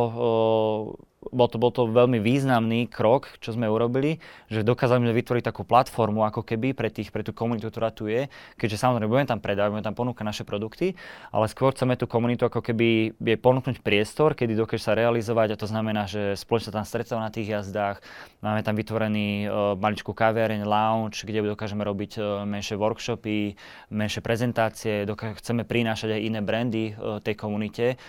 [1.30, 4.18] bol to, bol to veľmi významný krok, čo sme urobili,
[4.50, 8.10] že dokázali sme vytvoriť takú platformu ako keby pre, tých, pre tú komunitu, ktorá tu
[8.10, 8.26] je,
[8.58, 10.98] keďže samozrejme budeme tam predávať, budeme tam ponúkať naše produkty,
[11.30, 15.60] ale skôr chceme tú komunitu ako keby je ponúknuť priestor, kedy dokáže sa realizovať a
[15.60, 18.02] to znamená, že spoločne tam stretáva na tých jazdách,
[18.42, 23.54] máme tam vytvorený uh, maličkú kaviareň, lounge, kde dokážeme robiť uh, menšie workshopy,
[23.94, 28.00] menšie prezentácie, dokážeme, chceme prinášať aj iné brandy uh, tej komunite,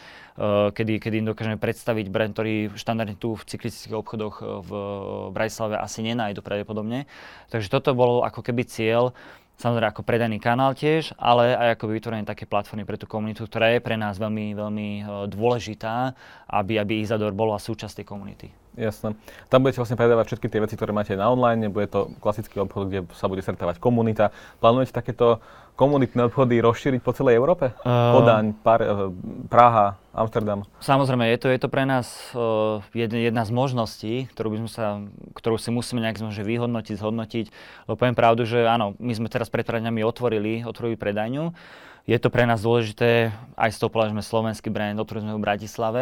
[0.74, 4.72] kedy, kedy im dokážeme predstaviť brand, ktorý štandard štandardne tu v cyklistických obchodoch eh, v
[5.36, 7.10] Bratislave asi nenájdu pravdepodobne.
[7.52, 9.12] Takže toto bol ako keby cieľ,
[9.60, 13.76] samozrejme ako predaný kanál tiež, ale aj ako vytvorenie také platformy pre tú komunitu, ktorá
[13.76, 16.15] je pre nás veľmi, veľmi eh, dôležitá,
[16.48, 18.62] aby, aby Izador bola súčasť tej komunity.
[18.73, 19.13] Jasné.
[19.53, 22.89] Tam budete vlastne predávať všetky tie veci, ktoré máte na online, bude to klasický obchod,
[22.89, 24.33] kde sa bude stretávať komunita.
[24.57, 25.38] Plánujete takéto
[25.77, 27.73] komunitné obchody rozšíriť po celej Európe?
[27.86, 29.13] Uh, Podaň, Par, uh,
[29.45, 30.65] Praha, Amsterdam?
[30.81, 34.86] Samozrejme, je to, je to pre nás uh, jedna, z možností, ktorú, by sme sa,
[35.38, 37.45] ktorú si musíme nejak že vyhodnotiť, zhodnotiť.
[37.86, 41.53] Lebo poviem pravdu, že áno, my sme teraz pred predňami otvorili, otvorili predajňu.
[42.03, 45.45] Je to pre nás dôležité aj z toho že sme slovenský brand, otvorili sme v
[45.45, 46.01] Bratislave.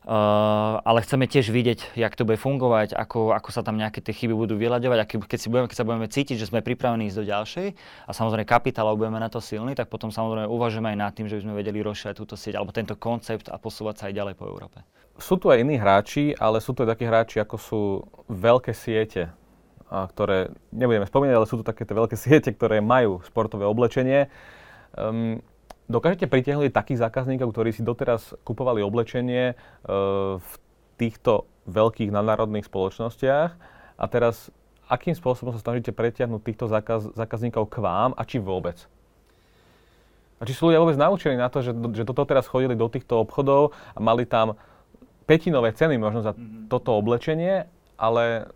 [0.00, 4.16] Uh, ale chceme tiež vidieť, jak to bude fungovať, ako, ako sa tam nejaké tie
[4.16, 7.18] chyby budú vyľaďovať a keď, si budeme, keď sa budeme cítiť, že sme pripravení ísť
[7.20, 7.66] do ďalšej
[8.08, 11.36] a samozrejme kapitálov budeme na to silní, tak potom samozrejme uvažujeme aj nad tým, že
[11.36, 14.48] by sme vedeli rozšíriť túto sieť alebo tento koncept a posúvať sa aj ďalej po
[14.48, 14.80] Európe.
[15.20, 17.80] Sú tu aj iní hráči, ale sú tu aj takí hráči, ako sú
[18.32, 19.28] veľké siete,
[19.92, 24.32] a ktoré, nebudeme spomínať, ale sú tu také veľké siete, ktoré majú športové oblečenie.
[24.96, 25.44] Um,
[25.90, 29.54] Dokážete pritiahnuť takých zákazníkov, ktorí si doteraz kupovali oblečenie e,
[30.38, 30.52] v
[30.94, 33.50] týchto veľkých nadnárodných spoločnostiach
[33.98, 34.54] a teraz
[34.86, 38.86] akým spôsobom sa snažíte pretiahnuť týchto zákaz, zákazníkov k vám a či vôbec?
[40.38, 43.26] A či sú ľudia vôbec naučení na to, že, že toto teraz chodili do týchto
[43.26, 44.54] obchodov a mali tam
[45.26, 46.70] petinové ceny možno za mm-hmm.
[46.70, 47.66] toto oblečenie,
[47.98, 48.46] ale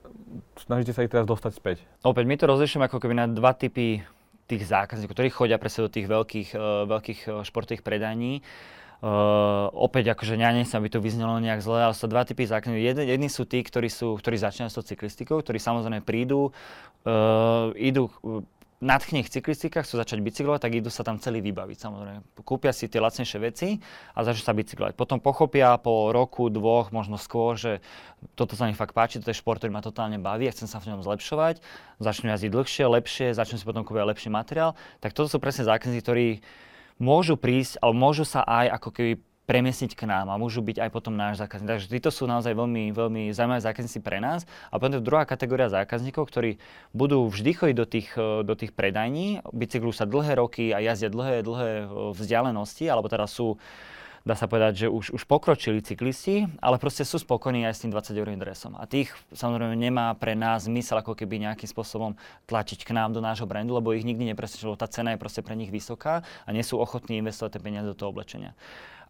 [0.58, 1.76] snažíte sa ich teraz dostať späť?
[2.06, 4.02] Opäť, my to rozlišujeme ako keby na dva typy
[4.44, 8.44] tých zákazníkov, ktorí chodia presne do tých veľkých, uh, veľkých uh, športových predaní.
[9.04, 12.80] Uh, opäť akože ja nechcem, aby to vyznelo nejak zle, ale sú dva typy zákazníkov.
[12.80, 16.56] Jedni, jedni sú tí, ktorí, sú, ktorí začínajú s tou cyklistikou, ktorí samozrejme prídu,
[17.04, 18.08] uh, idú
[18.84, 22.20] nadchne ich cyklistika, chcú začať bicyklovať, tak idú sa tam celý vybaviť samozrejme.
[22.44, 23.80] Kúpia si tie lacnejšie veci
[24.12, 24.92] a začnú sa bicyklovať.
[24.92, 27.80] Potom pochopia po roku, dvoch, možno skôr, že
[28.36, 30.84] toto sa mi fakt páči, to je šport, ktorý ma totálne baví a chcem sa
[30.84, 31.64] v ňom zlepšovať.
[32.04, 34.76] Začnú jazdiť dlhšie, lepšie, začnú si potom kúpiť lepší materiál.
[35.00, 36.26] Tak toto sú presne zákazníci, ktorí
[37.00, 39.12] môžu prísť, ale môžu sa aj ako keby
[39.44, 41.68] premiesniť k nám a môžu byť aj potom náš zákazník.
[41.76, 44.48] Takže títo sú naozaj veľmi, veľmi zaujímavé zákazníci pre nás.
[44.72, 46.56] A potom druhá kategória zákazníkov, ktorí
[46.96, 51.44] budú vždy chodiť do tých, do tých predajní, bicyklujú sa dlhé roky a jazdia dlhé,
[51.44, 51.70] dlhé
[52.16, 53.60] vzdialenosti, alebo teda sú
[54.24, 57.92] dá sa povedať, že už, už pokročili cyklisti, ale proste sú spokojní aj s tým
[57.92, 58.72] 20 eurovým dresom.
[58.80, 62.16] A tých samozrejme nemá pre nás zmysel ako keby nejakým spôsobom
[62.48, 65.52] tlačiť k nám do nášho brandu, lebo ich nikdy nepresvedčilo, tá cena je proste pre
[65.52, 68.56] nich vysoká a nie sú ochotní investovať tie peniaze do toho oblečenia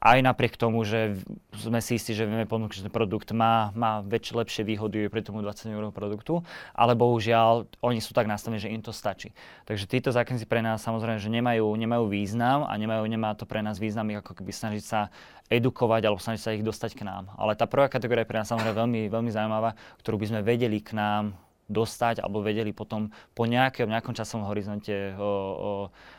[0.05, 1.17] aj napriek tomu, že
[1.57, 5.25] sme si istí, že vieme ponúknuť, že ten produkt má, má väčšie, lepšie výhody pri
[5.25, 6.45] tomu 20 eur produktu,
[6.77, 9.33] ale bohužiaľ oni sú tak nastavení, že im to stačí.
[9.65, 13.65] Takže títo zákazníci pre nás samozrejme, že nemajú, nemajú význam a nemajú, nemá to pre
[13.65, 15.09] nás význam ako keby snažiť sa
[15.49, 17.33] edukovať alebo snažiť sa ich dostať k nám.
[17.41, 19.73] Ale tá prvá kategória je pre nás samozrejme veľmi, veľmi zaujímavá,
[20.05, 21.33] ktorú by sme vedeli k nám
[21.69, 25.71] dostať alebo vedeli potom po nejakom, nejakom časovom horizonte o, o,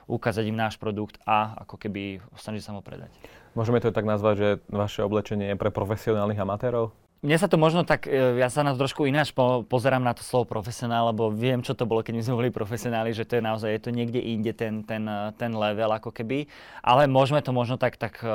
[0.09, 3.13] ukázať im náš produkt a ako keby snažiť sa ho predať.
[3.53, 6.91] Môžeme to tak nazvať, že vaše oblečenie je pre profesionálnych amatérov?
[7.25, 10.13] Mne sa to možno tak, e, ja sa na to trošku ináč po, pozerám na
[10.13, 13.41] to slovo profesionál, lebo viem, čo to bolo, keď my sme boli profesionáli, že to
[13.41, 16.45] je naozaj, je to niekde inde ten, ten, e, ten level ako keby.
[16.85, 18.29] Ale môžeme to možno tak, tak e,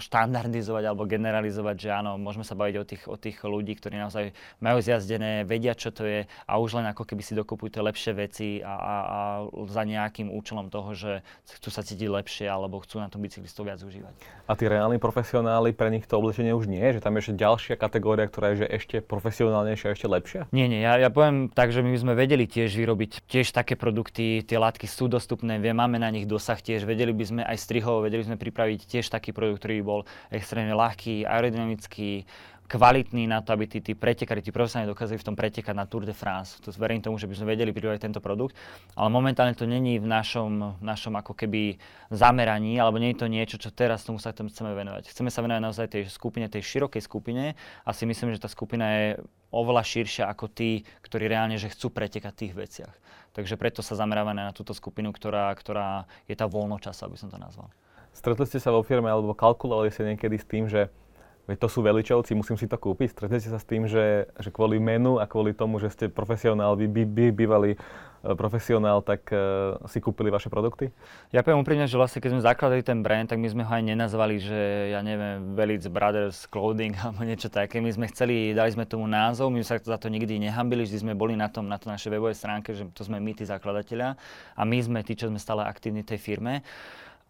[0.00, 4.32] štandardizovať alebo generalizovať, že áno, môžeme sa baviť o tých, o tých ľudí, ktorí naozaj
[4.64, 8.12] majú zjazdené, vedia, čo to je a už len ako keby si dokupujú tie lepšie
[8.16, 9.18] veci a, a, a
[9.68, 11.20] za nejakým účelom toho, že
[11.60, 14.16] chcú sa cítiť lepšie alebo chcú na tom bicyklistov viac užívať.
[14.48, 17.74] A tí reálni profesionáli, pre nich to oblečenie už nie, že tam je ešte ďalšia
[17.76, 20.40] kategória, ktorá je že ešte profesionálnejšia, ešte lepšia?
[20.54, 24.46] Nie, nie, ja, ja poviem tak, že my sme vedeli tiež vyrobiť tiež také produkty,
[24.46, 28.06] tie látky sú dostupné, vie, máme na nich dosah tiež, vedeli by sme aj strihov,
[28.06, 32.24] vedeli sme pripraviť tiež taký produkt, ktorý by bol extrémne ľahký, aerodynamický,
[32.70, 36.06] kvalitný na to, aby tí, tí pretekári, tí profesionálni dokázali v tom pretekať na Tour
[36.06, 36.62] de France.
[36.62, 38.54] To verím tomu, že by sme vedeli pripraviť tento produkt,
[38.94, 41.82] ale momentálne to není v našom, našom ako keby
[42.14, 45.10] zameraní, alebo nie je to niečo, čo teraz tomu sa chceme venovať.
[45.10, 48.86] Chceme sa venovať naozaj tej skupine, tej širokej skupine a si myslím, že tá skupina
[48.86, 49.06] je
[49.50, 52.94] oveľa širšia ako tí, ktorí reálne že chcú pretekať v tých veciach.
[53.34, 57.38] Takže preto sa zamerávame na túto skupinu, ktorá, ktorá je tá voľnočasa, aby som to
[57.38, 57.66] nazval.
[58.14, 60.90] Stretli ste sa vo firme alebo kalkulovali ste niekedy s tým, že
[61.50, 63.10] Veď to sú veličovci, musím si to kúpiť.
[63.10, 66.86] Stretnete sa s tým, že, že kvôli menu a kvôli tomu, že ste profesionál, vy,
[66.86, 67.78] vy, vy bývalý e,
[68.38, 70.94] profesionál, tak uh, si kúpili vaše produkty?
[71.34, 73.82] Ja poviem úprimne, že vlastne keď sme zakladali ten brand, tak my sme ho aj
[73.82, 77.82] nenazvali, že ja neviem, Velic Brothers Clothing alebo niečo také.
[77.82, 81.18] My sme chceli, dali sme tomu názov, my sa za to nikdy nehambili, vždy sme
[81.18, 84.14] boli na tom, na to našej webovej stránke, že to sme my, tí zakladatelia
[84.54, 86.62] a my sme tí, čo sme stále aktívni tej firme.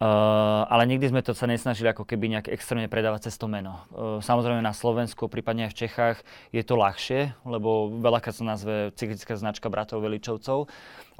[0.01, 3.85] Uh, ale nikdy sme to sa nesnažili ako keby nejak extrémne predávať cez to meno.
[3.93, 6.17] Uh, samozrejme na Slovensku, prípadne aj v Čechách
[6.49, 10.65] je to ľahšie, lebo veľakrát sa nazve cyklická značka bratov Veličovcov,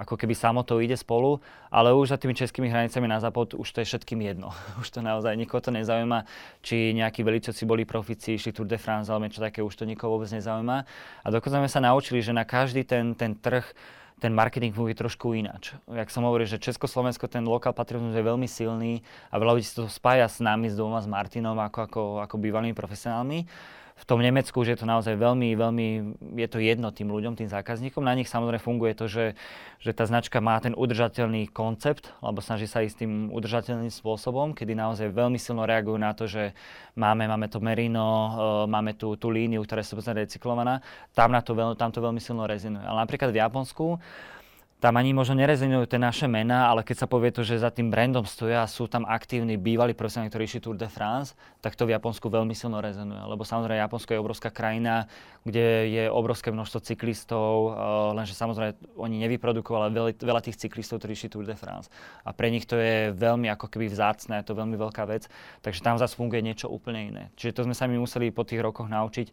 [0.02, 1.38] ako keby samo to ide spolu,
[1.70, 4.50] ale už za tými českými hranicami na západ už to je všetkým jedno.
[4.82, 6.26] už to naozaj nikoho to nezaujíma,
[6.65, 10.17] či nejakí Veličovci boli profici, išli Tour de France alebo niečo také, už to nikoho
[10.17, 10.78] vôbec nezaujíma.
[11.22, 13.62] A dokonca sme sa naučili, že na každý ten, ten trh
[14.21, 15.73] ten marketing funguje trošku ináč.
[15.89, 19.01] Jak som hovoril, že Československo, ten lokál patriotizmus je veľmi silný
[19.34, 22.36] a veľa ľudí si to spája s nami, s dvoma, s Martinom, ako, ako, ako
[22.38, 23.49] bývalými profesionálmi
[24.02, 25.88] v tom Nemecku, že je to naozaj veľmi, veľmi,
[26.42, 28.02] je to jedno tým ľuďom, tým zákazníkom.
[28.02, 29.38] Na nich samozrejme funguje to, že,
[29.78, 34.74] že tá značka má ten udržateľný koncept, alebo snaží sa ísť tým udržateľným spôsobom, kedy
[34.74, 36.58] naozaj veľmi silno reagujú na to, že
[36.98, 38.30] máme, máme to merino, uh,
[38.66, 40.82] máme tú, tú líniu, ktorá je 100% recyklovaná.
[41.14, 42.82] Tam, na to, veľ, tam to veľmi silno rezonuje.
[42.82, 44.02] Ale napríklad v Japonsku
[44.82, 47.94] tam ani možno nerezonujú tie naše mená, ale keď sa povie to, že za tým
[47.94, 51.86] brandom stoja a sú tam aktívni bývalí profesionáli, ktorí išli Tour de France, tak to
[51.86, 53.22] v Japonsku veľmi silno rezonuje.
[53.22, 55.06] Lebo samozrejme Japonsko je obrovská krajina,
[55.46, 61.30] kde je obrovské množstvo cyklistov, uh, lenže samozrejme oni nevyprodukovali veľa, tých cyklistov, ktorí išli
[61.30, 61.94] Tour de France.
[62.26, 65.30] A pre nich to je veľmi ako keby vzácne, je to veľmi veľká vec,
[65.62, 67.24] takže tam zase funguje niečo úplne iné.
[67.38, 69.30] Čiže to sme sa my museli po tých rokoch naučiť,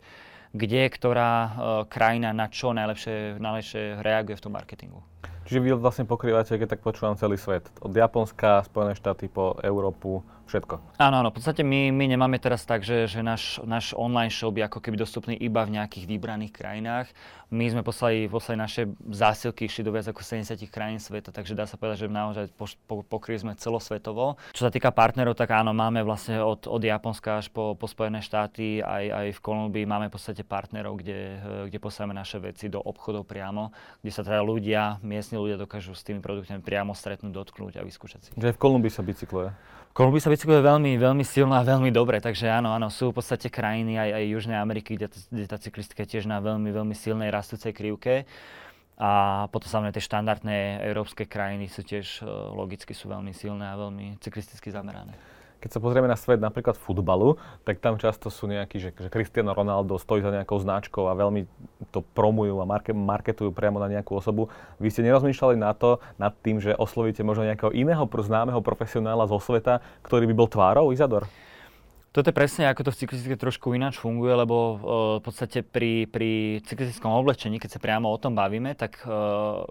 [0.53, 1.51] kde ktorá uh,
[1.89, 5.01] krajina na čo najlepšie, najlepšie reaguje v tom marketingu.
[5.49, 7.65] Čiže vy vlastne pokrývate, keď tak počúvam, celý svet.
[7.81, 10.75] Od Japonska, Spojené štáty po Európu, všetko.
[10.97, 11.29] Áno, áno.
[11.29, 14.81] V podstate my, my nemáme teraz tak, že, že náš, náš online shop je ako
[14.81, 17.07] keby dostupný iba v nejakých vybraných krajinách.
[17.49, 21.65] My sme poslali, poslali naše zásilky, išli do viac ako 70 krajín sveta, takže dá
[21.65, 24.37] sa povedať, že naozaj po, po, pokryli sme celosvetovo.
[24.53, 28.21] Čo sa týka partnerov, tak áno, máme vlastne od, od Japonska až po, po Spojené
[28.21, 31.41] štáty, aj, aj v Kolumbii máme v podstate partnerov, kde,
[31.73, 33.73] kde posielame naše veci do obchodov priamo,
[34.05, 38.21] kde sa teda ľudia, miestni ľudia dokážu s tými produktami priamo stretnúť, dotknúť a vyskúšať
[38.29, 38.31] si.
[38.37, 39.57] Že v Kolumbii sa bicykluje?
[39.93, 43.51] Kolumbia sa bicykluje veľmi, veľmi silno a veľmi dobre, takže áno, áno, sú v podstate
[43.51, 47.35] krajiny aj, aj Južnej Ameriky, kde, kde tá cyklistika je tiež na veľmi, veľmi silnej
[47.35, 48.29] rastúcej krivke.
[48.99, 50.57] A potom samozrejme tie štandardné
[50.91, 55.15] európske krajiny sú tiež e, logicky sú veľmi silné a veľmi cyklisticky zamerané.
[55.59, 57.35] Keď sa pozrieme na svet napríklad futbalu,
[57.67, 61.51] tak tam často sú nejakí, že, že Cristiano Ronaldo stojí za nejakou značkou a veľmi
[61.91, 64.55] to promujú a marke, marketujú priamo na nejakú osobu.
[64.79, 69.43] Vy ste nerozmýšľali na to, nad tým, že oslovíte možno nejakého iného známeho profesionála zo
[69.43, 71.27] sveta, ktorý by bol tvárou Izador?
[72.09, 74.77] Toto je presne ako to v cyklistike trošku ináč funguje, lebo uh,
[75.19, 79.63] v podstate pri, pri cyklistickom oblečení, keď sa priamo o tom bavíme, tak uh,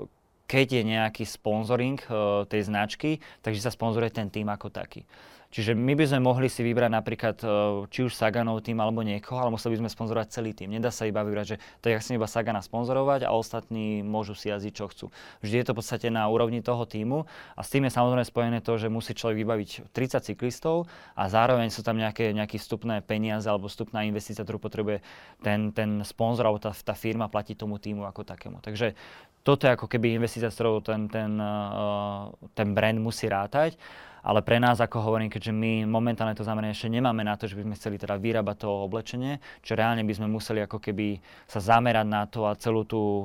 [0.48, 5.04] keď je nejaký sponsoring uh, tej značky, takže sa sponzoruje ten tým ako taký.
[5.48, 7.48] Čiže my by sme mohli si vybrať napríklad e,
[7.88, 10.76] či už Saganov tým alebo niekoho, ale museli by sme sponzorovať celý tým.
[10.76, 14.52] Nedá sa iba vybrať, že tak ja chcem iba Sagana sponzorovať a ostatní môžu si
[14.52, 15.06] jazdiť, čo chcú.
[15.40, 17.24] Vždy je to v podstate na úrovni toho týmu
[17.56, 21.72] a s tým je samozrejme spojené to, že musí človek vybaviť 30 cyklistov a zároveň
[21.72, 25.00] sú tam nejaké, nejaké vstupné peniaze alebo vstupná investícia, ktorú potrebuje
[25.40, 28.60] ten, ten sponzor alebo tá, tá firma platiť tomu týmu ako takému.
[28.60, 29.00] Takže
[29.48, 33.80] toto je ako keby investícia, s ktorou ten, ten, uh, ten brand musí rátať.
[34.28, 37.56] Ale pre nás, ako hovorím, keďže my momentálne to zameranie ešte nemáme na to, že
[37.56, 41.64] by sme chceli teda vyrábať to oblečenie, čo reálne by sme museli ako keby sa
[41.64, 43.24] zamerať na to a celú tú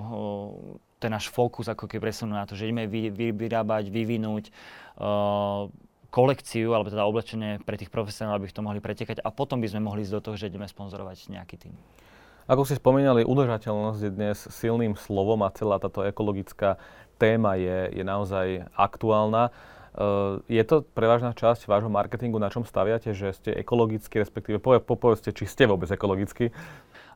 [1.03, 4.55] ten náš fokus ako keby presunúť na to, že ideme vy, vyrábať, vyvinúť
[5.03, 5.67] uh,
[6.15, 9.83] kolekciu, alebo teda oblečenie pre tých profesionálov, aby to mohli pretekať a potom by sme
[9.83, 11.75] mohli ísť do toho, že ideme sponzorovať nejaký tým.
[12.47, 16.79] Ako ste spomínali, udržateľnosť je dnes silným slovom a celá táto ekologická
[17.19, 19.51] téma je, je naozaj aktuálna.
[19.92, 25.37] Uh, je to prevažná časť vášho marketingu, na čom staviate, že ste ekologicky, respektíve povedzte,
[25.37, 26.48] či ste vôbec ekologicky?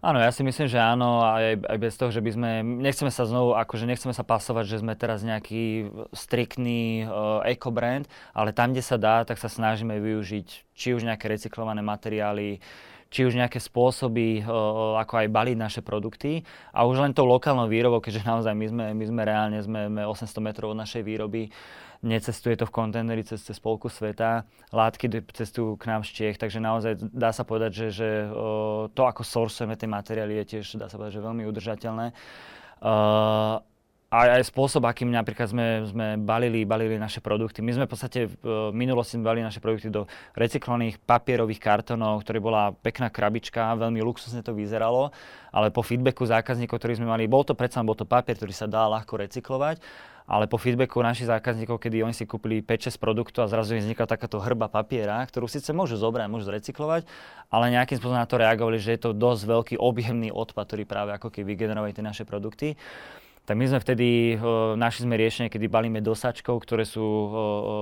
[0.05, 2.51] Áno, ja si myslím, že áno, aj, aj bez toho, že by sme,
[2.85, 8.05] nechceme sa znovu, akože nechceme sa pasovať, že sme teraz nejaký striktný uh, eco-brand,
[8.37, 12.61] ale tam, kde sa dá, tak sa snažíme využiť či už nejaké recyklované materiály,
[13.09, 16.45] či už nejaké spôsoby, uh, ako aj baliť naše produkty.
[16.77, 20.29] A už len tou lokálnou výrobou, keďže naozaj my sme, my sme reálne sme 800
[20.45, 21.49] metrov od našej výroby,
[22.07, 26.63] necestuje to v kontajneri cez, cez polku sveta, látky cestujú k nám z Čiech, takže
[26.63, 28.09] naozaj dá sa povedať, že, že
[28.95, 32.07] to, ako sourcujeme tie materiály, je tiež, dá sa povedať, že veľmi udržateľné.
[32.77, 33.59] Uh,
[34.17, 37.61] a aj spôsob, akým napríklad sme, sme balili, balili naše produkty.
[37.61, 42.73] My sme v podstate v minulosti balili naše produkty do recyklovaných papierových kartónov, ktoré bola
[42.73, 45.13] pekná krabička, veľmi luxusne to vyzeralo,
[45.53, 48.65] ale po feedbacku zákazníkov, ktorí sme mali, bol to predsa bol to papier, ktorý sa
[48.65, 49.85] dá ľahko recyklovať
[50.27, 54.11] ale po feedbacku našich zákazníkov, kedy oni si kúpili 5-6 produktov a zrazu im vznikla
[54.11, 57.07] takáto hrba papiera, ktorú síce môžu zobrať, môžu zrecyklovať,
[57.47, 61.15] ale nejakým spôsobom na to reagovali, že je to dosť veľký objemný odpad, ktorý práve
[61.15, 62.75] ako keby vygenerovali tie naše produkty
[63.47, 67.31] tak my sme vtedy uh, našli sme riešenie, kedy balíme dosačkov, ktoré sú uh,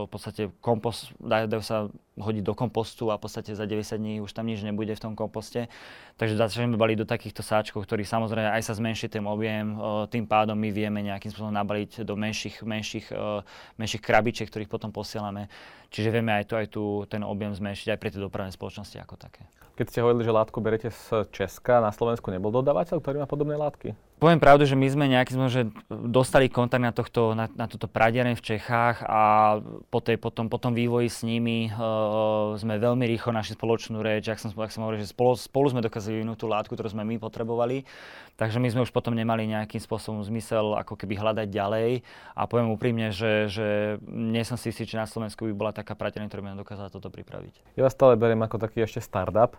[0.04, 4.14] v podstate kompost, dajú, dajú sa hodiť do kompostu a v podstate za 90 dní
[4.22, 5.66] už tam nič nebude v tom komposte.
[6.14, 10.22] Takže začneme baliť do takýchto sáčkov, ktorých samozrejme aj sa zmenší ten objem, uh, tým
[10.22, 13.42] pádom my vieme nejakým spôsobom nabaliť do menších, menších, uh,
[13.78, 15.50] menších krabičiek, ktorých potom posielame.
[15.90, 19.14] Čiže vieme aj tu, aj tu ten objem zmenšiť aj pre tie dopravné spoločnosti ako
[19.18, 19.46] také.
[19.74, 23.58] Keď ste hovorili, že látku berete z Česka, na Slovensku nebol dodávateľ, ktorý má podobné
[23.58, 23.94] látky?
[24.22, 28.38] Poviem pravdu, že my sme nejakým že dostali kontakt na, tohto, na, na toto pradiareň
[28.38, 29.58] v Čechách a
[29.90, 31.68] po, tej, po, tom, po tom vývoji s nimi
[32.60, 34.28] sme veľmi rýchlo našli spoločnú reč.
[34.30, 37.04] Ak som, ak som hovoril, že spolu, spolu sme dokázali vyvinúť tú látku, ktorú sme
[37.04, 37.82] my potrebovali.
[38.34, 42.02] Takže my sme už potom nemali nejakým spôsobom zmysel ako keby hľadať ďalej.
[42.34, 45.94] A poviem úprimne, že, že nie som si istý, či na Slovensku by bola taká
[45.94, 47.78] pradiareň, ktorá by nám dokázala toto pripraviť.
[47.78, 49.58] Ja vás stále beriem ako taký ešte startup.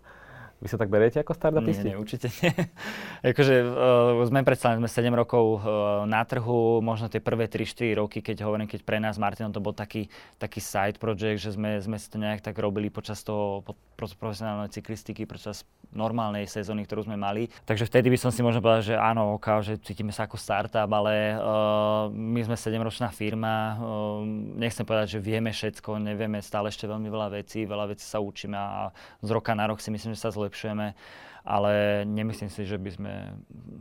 [0.66, 1.86] Vy sa tak beriete ako startupisti?
[1.86, 2.50] Nie, nie, určite nie.
[3.30, 8.26] akože uh, sme predsa sme 7 rokov uh, na trhu, možno tie prvé 3-4 roky,
[8.26, 10.10] keď hovorím, keď pre nás Martinom to bol taký,
[10.42, 13.62] taký side project, že sme, sme si to nejak tak robili počas toho
[13.94, 15.62] profesionálnej cyklistiky, počas
[15.94, 17.48] normálnej sezóny, ktorú sme mali.
[17.64, 20.90] Takže vtedy by som si možno povedal, že áno, ok, že cítime sa ako startup,
[20.92, 24.26] ale uh, my sme 7-ročná firma, uh,
[24.58, 28.58] nechcem povedať, že vieme všetko, nevieme stále ešte veľmi veľa vecí, veľa vecí sa učíme
[28.58, 28.92] a
[29.24, 30.96] z roka na rok si myslím, že sa zle zlepšujeme,
[31.44, 31.72] ale
[32.08, 33.14] nemyslím si, že by sme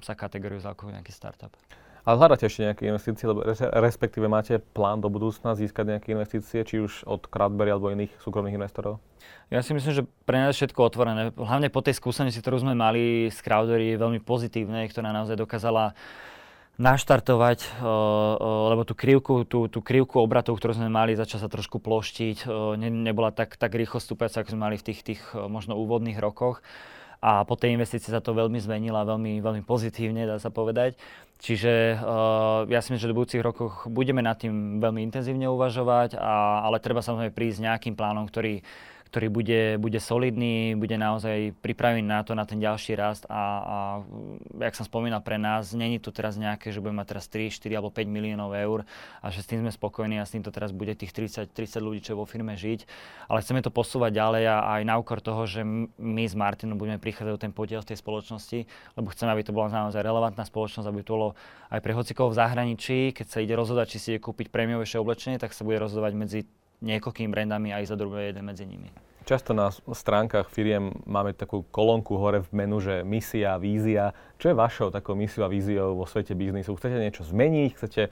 [0.02, 1.54] sa kategorizovali ako nejaký startup.
[2.04, 3.40] Ale hľadáte ešte nejaké investície, lebo
[3.80, 8.60] respektíve máte plán do budúcna získať nejaké investície, či už od Crowdberry alebo iných súkromných
[8.60, 9.00] investorov?
[9.48, 11.32] Ja si myslím, že pre nás je všetko otvorené.
[11.32, 15.96] Hlavne po tej skúsenosti, ktorú sme mali s Crowdberry, je veľmi pozitívne, ktorá naozaj dokázala
[15.96, 16.33] uh,
[17.78, 22.50] uh, lebo tú krivku, tú, tú krivku obratov, ktorú sme mali, začala sa trošku ploštiť,
[22.50, 26.18] uh, ne, nebola tak, tak rýchlo stúpať, ako sme mali v tých, tých možno úvodných
[26.18, 26.66] rokoch
[27.24, 31.00] a po tej investícii sa to veľmi zmenila, veľmi, veľmi pozitívne, dá sa povedať.
[31.40, 36.20] Čiže uh, ja si myslím, že v budúcich rokoch budeme nad tým veľmi intenzívne uvažovať,
[36.20, 38.60] a, ale treba samozrejme prísť s nejakým plánom, ktorý,
[39.14, 43.76] ktorý bude, bude solidný, bude naozaj pripravený na to, na ten ďalší rast a, a
[44.58, 47.78] jak som spomínal, pre nás není to teraz nejaké, že budeme mať teraz 3, 4
[47.78, 48.82] alebo 5 miliónov eur
[49.22, 52.02] a že s tým sme spokojní a s týmto teraz bude tých 30, 30 ľudí,
[52.02, 52.90] čo vo firme žiť.
[53.30, 55.62] Ale chceme to posúvať ďalej a aj na úkor toho, že
[55.94, 58.66] my s Martinom budeme prichádzať o ten podiel v tej spoločnosti,
[58.98, 61.28] lebo chceme, aby to bola naozaj relevantná spoločnosť, aby to bolo
[61.70, 65.38] aj pre hocikov v zahraničí, keď sa ide rozhodať, či si ide kúpiť prémiovejšie oblečenie,
[65.38, 66.40] tak sa bude rozhodovať medzi
[66.84, 68.92] niekoľkými brandami a za druhé jeden medzi nimi.
[69.24, 74.12] Často na stránkach firiem máme takú kolónku hore v menu, že misia, vízia.
[74.36, 76.76] Čo je vašou takou misiou a víziou vo svete biznisu?
[76.76, 77.70] Chcete niečo zmeniť?
[77.72, 78.10] Chcete e,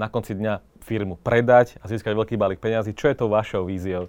[0.00, 2.96] na konci dňa firmu predať a získať veľký balík peňazí?
[2.96, 4.08] Čo je to vašou víziou?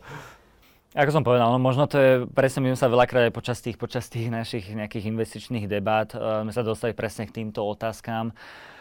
[0.96, 3.76] Ako som povedal, no možno to je, presne my sme sa veľakrát aj počas tých,
[3.76, 8.32] počas tých našich nejakých investičných debát, uh, sme sa dostali presne k týmto otázkam.
[8.32, 8.76] Uh,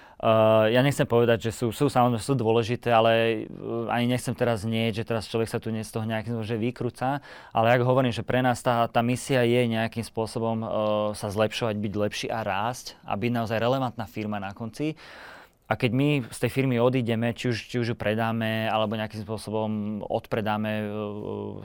[0.72, 5.04] ja nechcem povedať, že sú, sú samozrejme sú dôležité, ale uh, ani nechcem teraz znieť,
[5.04, 7.20] že teraz človek sa tu z toho nejakým spôsobom vykrúca,
[7.52, 10.68] ale ako hovorím, že pre nás tá, tá misia je nejakým spôsobom uh,
[11.12, 14.96] sa zlepšovať, byť lepší a rásť a byť naozaj relevantná firma na konci.
[15.68, 19.20] A keď my z tej firmy odídeme, či už, či už ju predáme, alebo nejakým
[19.20, 20.90] spôsobom odpredáme uh,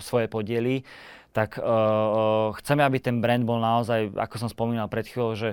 [0.03, 0.83] svoje podiely,
[1.31, 5.49] tak uh, chceme, aby ten brand bol naozaj, ako som spomínal pred chvíľou, že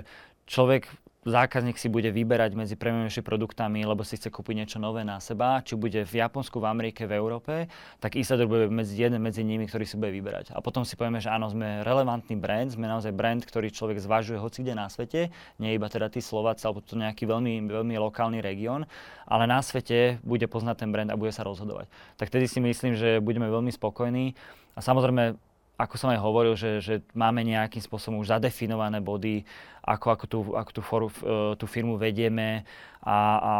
[0.51, 0.91] človek
[1.27, 5.59] zákazník si bude vyberať medzi premiumnejšími produktami, lebo si chce kúpiť niečo nové na seba,
[5.59, 7.67] či bude v Japonsku, v Amerike, v Európe,
[7.99, 10.55] tak Isador bude medzi jeden medzi nimi, ktorý si bude vyberať.
[10.55, 14.39] A potom si povieme, že áno, sme relevantný brand, sme naozaj brand, ktorý človek zvažuje
[14.39, 15.27] hoci kde na svete,
[15.59, 18.87] nie iba teda tí Slováci alebo to nejaký veľmi, veľmi lokálny región,
[19.27, 21.91] ale na svete bude poznať ten brand a bude sa rozhodovať.
[22.15, 24.39] Tak tedy si myslím, že budeme veľmi spokojní.
[24.75, 25.35] A samozrejme,
[25.79, 29.47] ako som aj hovoril, že, že máme nejakým spôsobom už zadefinované body,
[29.79, 32.67] ako, ako, tú, ako tú, foru, e, tú firmu vedieme
[32.99, 33.53] a, a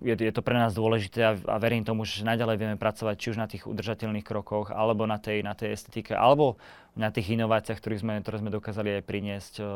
[0.00, 3.26] je, je to pre nás dôležité a, a verím tomu, že naďalej vieme pracovať či
[3.36, 6.56] už na tých udržateľných krokoch, alebo na tej, na tej estetike, alebo
[6.96, 9.68] na tých inováciách, ktoré sme, ktoré sme dokázali aj priniesť uh,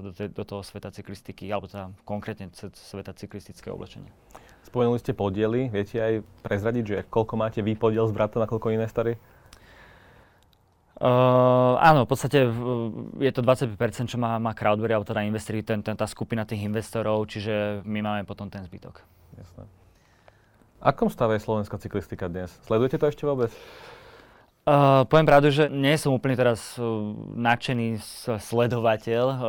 [0.00, 4.08] do, te, do toho sveta cyklistiky, alebo teda konkrétne sveta cyklistického oblečenia.
[4.64, 8.72] Spomenuli ste podiely, viete aj prezradiť, že koľko máte vy podiel s bratom a koľko
[8.72, 9.20] investori?
[10.98, 12.50] Uh, áno, v podstate
[13.22, 16.66] je to 25%, čo má, má Crowdberry, alebo teda investori, ten, ten, tá skupina tých
[16.66, 19.06] investorov, čiže my máme potom ten zbytok.
[19.38, 19.62] Jasné.
[20.82, 22.50] Akom stave je slovenská cyklistika dnes?
[22.66, 23.54] Sledujete to ešte vôbec?
[24.66, 28.02] Uh, poviem pravdu, že nie som úplne teraz uh, nadšený
[28.42, 29.40] sledovateľ uh,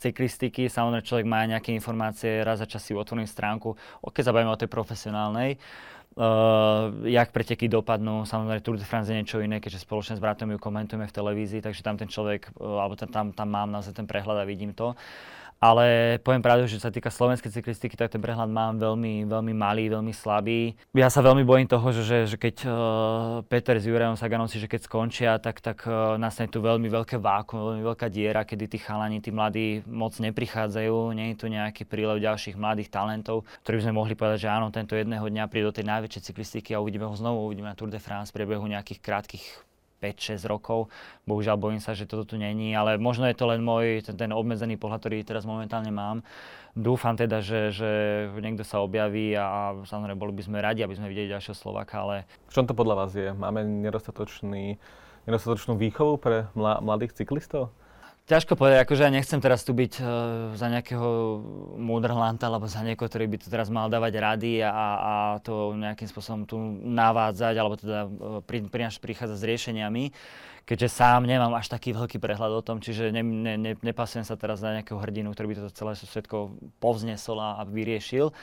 [0.00, 0.72] cyklistiky.
[0.72, 4.56] Samozrejme, človek má nejaké informácie, raz za čas si otvorím stránku, keď sa bavíme o
[4.56, 5.60] tej profesionálnej.
[5.60, 10.24] Uh, Uh, jak preteky dopadnú, samozrejme Tour de France je niečo iné, keďže spoločne s
[10.24, 14.00] bratom ju komentujeme v televízii, takže tam ten človek, uh, alebo tam, tam mám naozaj
[14.00, 14.96] ten prehľad a vidím to.
[15.56, 19.88] Ale poviem pravdu, že sa týka slovenskej cyklistiky, tak ten prehľad mám veľmi, veľmi malý,
[19.88, 20.76] veľmi slabý.
[20.92, 22.74] Ja sa veľmi bojím toho, že, že, že keď uh,
[23.48, 27.72] Peter s Jurajom Saganovci, že keď skončia, tak, tak uh, nastane tu veľmi veľké vákuum,
[27.72, 32.20] veľmi veľká diera, kedy tí chalani, tí mladí moc neprichádzajú, nie je tu nejaký prílev
[32.20, 35.76] ďalších mladých talentov, ktorí by sme mohli povedať, že áno, tento jedného dňa príde do
[35.76, 39.00] tej najväčšej cyklistiky a uvidíme ho znovu, uvidíme na Tour de France v priebehu nejakých
[39.00, 39.44] krátkých
[40.00, 40.92] 5-6 rokov.
[41.24, 44.30] Bohužiaľ bojím sa, že toto tu není, ale možno je to len môj ten, ten
[44.32, 46.20] obmedzený pohľad, ktorý teraz momentálne mám.
[46.76, 47.90] Dúfam teda, že, že
[48.36, 52.28] niekto sa objaví a, samozrejme boli by sme radi, aby sme videli ďalšieho Slovaka, ale...
[52.52, 53.32] V čom to podľa vás je?
[53.32, 54.76] Máme nedostatočný,
[55.24, 57.72] nedostatočnú výchovu pre mladých cyklistov?
[58.26, 60.06] Ťažko povedať, akože ja nechcem teraz tu byť uh,
[60.58, 61.38] za nejakého
[61.78, 65.12] múdrhlanta alebo za niekoho, ktorý by tu teraz mal dávať rady a, a
[65.46, 66.58] to nejakým spôsobom tu
[66.90, 70.04] navádzať alebo teda uh, pri, pri, prichádzať s riešeniami,
[70.66, 74.34] keďže sám nemám až taký veľký prehľad o tom, čiže ne, ne, ne, nepasujem sa
[74.34, 76.36] teraz za nejakého hrdinu, ktorý by toto celé všetko
[76.82, 78.34] povznesol a, vyriešil.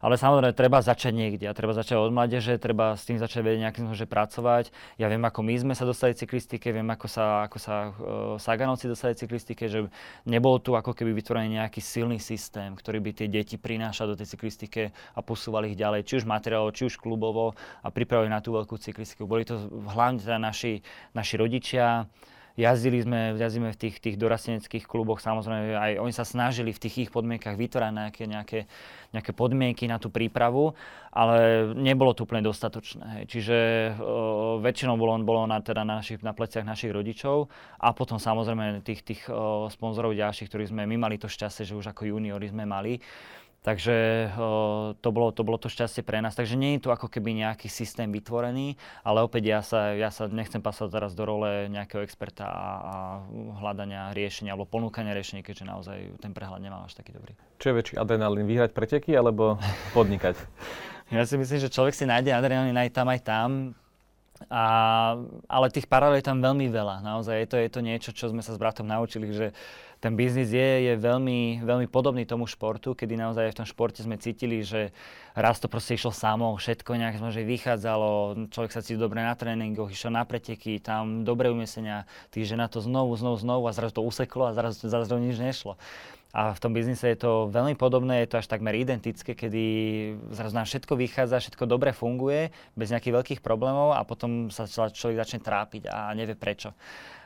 [0.00, 3.60] Ale samozrejme, treba začať niekde a treba začať od mládeže, treba s tým začať vedieť
[3.64, 4.64] nejakým spôsobom pracovať.
[5.00, 7.92] Ja viem, ako my sme sa dostali cyklistike, viem, ako sa, ako sa uh,
[8.36, 9.88] Saganovci dostali cyklistike, že
[10.28, 14.36] nebol tu ako keby vytvorený nejaký silný systém, ktorý by tie deti prinášal do tej
[14.36, 18.52] cyklistike a posúvali ich ďalej, či už materiálovo, či už klubovo a pripravili na tú
[18.52, 19.24] veľkú cyklistiku.
[19.24, 19.56] Boli to
[19.90, 20.84] hlavne teda naši,
[21.16, 22.04] naši rodičia,
[22.56, 26.94] Jazdili sme, jazdíme v tých, tých dorasteneckých kluboch, samozrejme aj oni sa snažili v tých
[27.04, 28.58] ich podmienkach vytvárať nejaké, nejaké,
[29.12, 30.72] nejaké podmienky na tú prípravu,
[31.12, 33.04] ale nebolo to úplne dostatočné.
[33.20, 33.24] Hej.
[33.28, 33.56] Čiže
[34.00, 38.80] o, väčšinou bolo, bolo na, teda na, našich, na pleciach našich rodičov a potom samozrejme
[38.80, 42.48] tých, tých o, sponzorov ďalších, ktorí sme, my mali to šťastie, že už ako juniori
[42.48, 42.96] sme mali.
[43.66, 46.38] Takže o, to, bolo, to bolo to šťastie pre nás.
[46.38, 50.30] Takže nie je tu ako keby nejaký systém vytvorený, ale opäť ja sa, ja sa
[50.30, 52.94] nechcem pasovať teraz do role nejakého experta a, a
[53.58, 57.34] hľadania riešenia alebo ponúkania riešenia, keďže naozaj ten prehľad nemám až taký dobrý.
[57.58, 59.58] Čo je väčší adrenalín, vyhrať preteky alebo
[59.90, 60.38] podnikať?
[61.18, 63.50] ja si myslím, že človek si nájde adrenalín aj tam, aj tam.
[64.46, 64.64] A,
[65.48, 67.02] ale tých paralel je tam veľmi veľa.
[67.02, 69.56] Naozaj je to, je to niečo, čo sme sa s bratom naučili, že
[70.00, 74.20] ten biznis je, je veľmi, veľmi podobný tomu športu, kedy naozaj v tom športe sme
[74.20, 74.92] cítili, že
[75.32, 79.88] raz to proste išlo samo, všetko nejak že vychádzalo, človek sa cítil dobre na tréningoch,
[79.88, 84.04] išiel na preteky, tam dobre umiestnenia, týždeň na to znovu, znovu, znovu a zrazu to
[84.04, 85.80] useklo a zrazu, zrazu nič nešlo.
[86.36, 89.64] A v tom biznise je to veľmi podobné, je to až takmer identické, kedy
[90.36, 95.16] zrazu nám všetko vychádza, všetko dobre funguje, bez nejakých veľkých problémov a potom sa človek
[95.16, 96.76] začne trápiť a nevie prečo.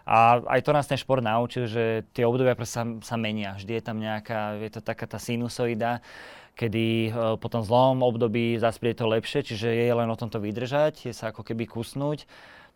[0.09, 3.57] A aj to nás ten šport naučil, že tie obdobia sa, sa menia.
[3.57, 6.01] Vždy je tam nejaká, je to taká tá sinusoida,
[6.57, 11.09] kedy uh, po tom zlom období zase to lepšie, čiže je len o tomto vydržať,
[11.09, 12.28] je sa ako keby kusnúť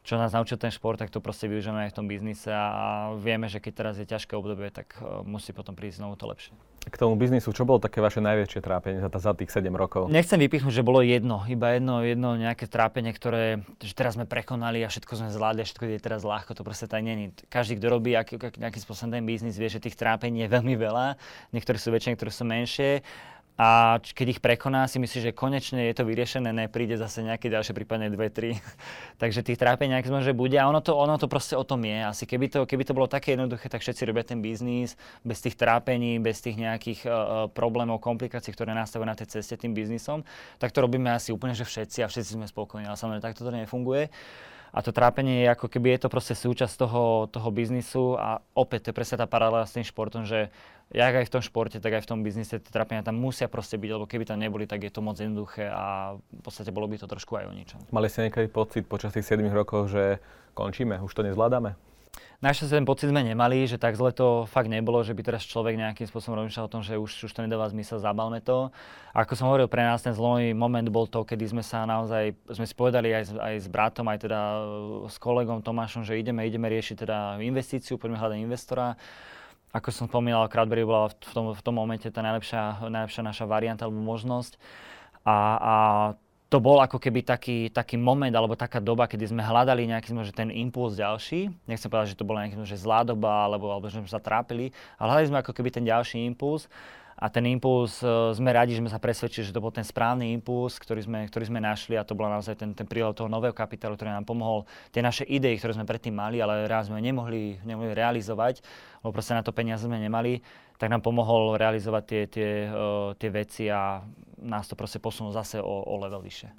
[0.05, 3.49] čo nás naučil ten šport, tak to proste využijeme aj v tom biznise a vieme,
[3.49, 6.53] že keď teraz je ťažké obdobie, tak uh, musí potom prísť znovu to lepšie.
[6.85, 10.13] K tomu biznisu, čo bolo také vaše najväčšie trápenie za, za tých 7 rokov?
[10.13, 14.85] Nechcem vypichnúť, že bolo jedno, iba jedno, jedno nejaké trápenie, ktoré, že teraz sme prekonali
[14.85, 17.33] a všetko sme zvládli všetko je teraz ľahko, to proste tak není.
[17.49, 20.77] Každý, kto robí aký, aký, nejakým spôsobom ten biznis, vie, že tých trápení je veľmi
[20.77, 21.17] veľa,
[21.57, 23.01] niektoré sú väčšie, niektoré sú menšie
[23.55, 27.71] a keď ich prekoná, si myslí, že konečne je to vyriešené, nepríde zase nejaké ďalšie,
[27.71, 28.59] prípadne dve, tri.
[29.23, 32.03] Takže tých trápení nejaké že bude a ono to, ono to proste o tom je.
[32.03, 35.55] Asi keby to, keby to bolo také jednoduché, tak všetci robia ten biznis bez tých
[35.55, 40.27] trápení, bez tých nejakých uh, problémov, komplikácií, ktoré nastavujú na tej ceste tým biznisom,
[40.59, 42.91] tak to robíme asi úplne, že všetci a všetci sme spokojní.
[42.91, 44.11] Ale samozrejme, takto to nefunguje.
[44.75, 48.85] A to trápenie je ako keby je to proste súčasť toho, toho biznisu a opäť
[48.85, 50.51] to je presne tá paralela s tým športom, že
[50.91, 53.79] jak aj v tom športe, tak aj v tom biznise tie trápenia tam musia proste
[53.79, 56.99] byť, lebo keby tam neboli, tak je to moc jednoduché a v podstate bolo by
[56.99, 57.79] to trošku aj o ničom.
[57.95, 60.19] Mali ste niekedy pocit počas tých 7 rokov, že
[60.59, 61.79] končíme, už to nezvládame?
[62.43, 65.79] Našťastie ten pocit sme nemali, že tak zle to fakt nebolo, že by teraz človek
[65.79, 68.75] nejakým spôsobom rozmýšľal o tom, že už, už to nedáva zmysel, zabalme to.
[69.15, 72.35] A ako som hovoril, pre nás ten zlomý moment bol to, kedy sme sa naozaj,
[72.51, 74.63] sme si povedali aj, aj s bratom, aj teda e,
[75.07, 78.99] s kolegom Tomášom, že ideme, ideme riešiť teda investíciu, poďme hľadať investora.
[79.75, 83.87] Ako som spomínal, Crowdberry bola v tom, v tom momente tá najlepšia, najlepšia naša varianta
[83.87, 84.59] alebo možnosť.
[85.25, 85.75] A, a
[86.55, 90.31] to bol ako keby taký, taký moment alebo taká doba, kedy sme hľadali nejaký že
[90.31, 91.51] ten impuls ďalší.
[91.67, 94.71] Nechcem povedať, že to bola nejaký že zlá doba alebo, alebo že sme sa trápili,
[94.95, 96.71] ale hľadali sme ako keby ten ďalší impuls
[97.15, 100.35] a ten impuls, e, sme radi, že sme sa presvedčili, že to bol ten správny
[100.35, 103.55] impuls, ktorý sme, ktorý sme našli a to bol naozaj ten, ten prílev toho nového
[103.55, 107.63] kapitálu, ktorý nám pomohol tie naše idei, ktoré sme predtým mali, ale raz sme nemohli,
[107.63, 108.67] nemohli realizovať,
[109.07, 110.43] lebo proste na to peniaze sme nemali,
[110.75, 114.03] tak nám pomohol realizovať tie, tie, uh, tie veci a
[114.43, 116.51] nás to proste posunul zase o, o level vyššie.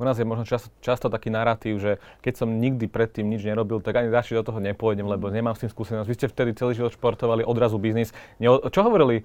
[0.00, 3.78] U nás je možno často, často taký narratív, že keď som nikdy predtým nič nerobil,
[3.78, 6.08] tak ani radšej do toho nepôjdem, lebo nemám s tým skúsenosť.
[6.08, 8.10] Vy ste vtedy celý život športovali, odrazu biznis.
[8.42, 9.22] Čo hovorili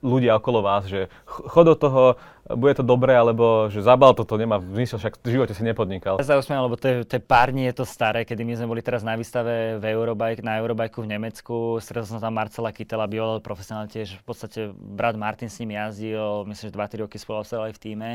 [0.00, 2.02] ľudia okolo vás, že chod do toho,
[2.50, 6.18] bude to dobré, alebo že zabal toto, nemá zmysel, však v živote si nepodnikal.
[6.18, 8.66] Ja sa usmiem, lebo to je, to pár dní, je to staré, kedy my sme
[8.66, 13.06] boli teraz na výstave v Eurobike, na Eurobajku v Nemecku, stretol som tam Marcela Kytela,
[13.06, 17.46] býval profesionál tiež, v podstate brat Martin s ním jazdil, myslím, že 2-3 roky spolu
[17.46, 18.10] v týme.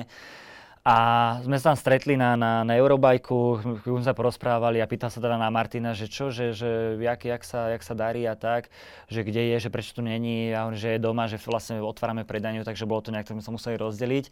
[0.85, 0.97] A
[1.41, 5.33] sme sa tam stretli na, na, na Eurobajku, sme sa porozprávali a pýtal sa teda
[5.33, 8.69] na Martina, že čo, že, že jak, jak, sa, jak sa darí a tak,
[9.09, 12.21] že kde je, že prečo tu není a on, že je doma, že vlastne otvárame
[12.21, 14.29] predaniu, takže bolo to nejak, tak sme sa museli rozdeliť.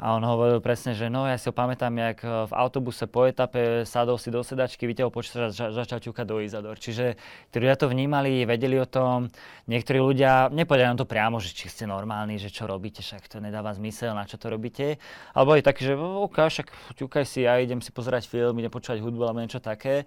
[0.00, 3.84] A on hovoril presne, že no ja si ho pamätám, jak v autobuse po etape
[3.84, 6.80] sadol si do sedačky, vytiahol počítač a začal ťukať do Izador.
[6.80, 7.20] Čiže
[7.52, 9.28] tí ľudia to vnímali, vedeli o tom.
[9.68, 13.44] Niektorí ľudia, nepovedali nám to priamo, že či ste normálni, že čo robíte, však to
[13.44, 14.96] nedáva zmysel, na čo to robíte.
[15.36, 19.02] Alebo je taký, že OK, však ťukaj si, ja idem si pozerať film, idem počúvať
[19.02, 20.06] hudbu alebo niečo také.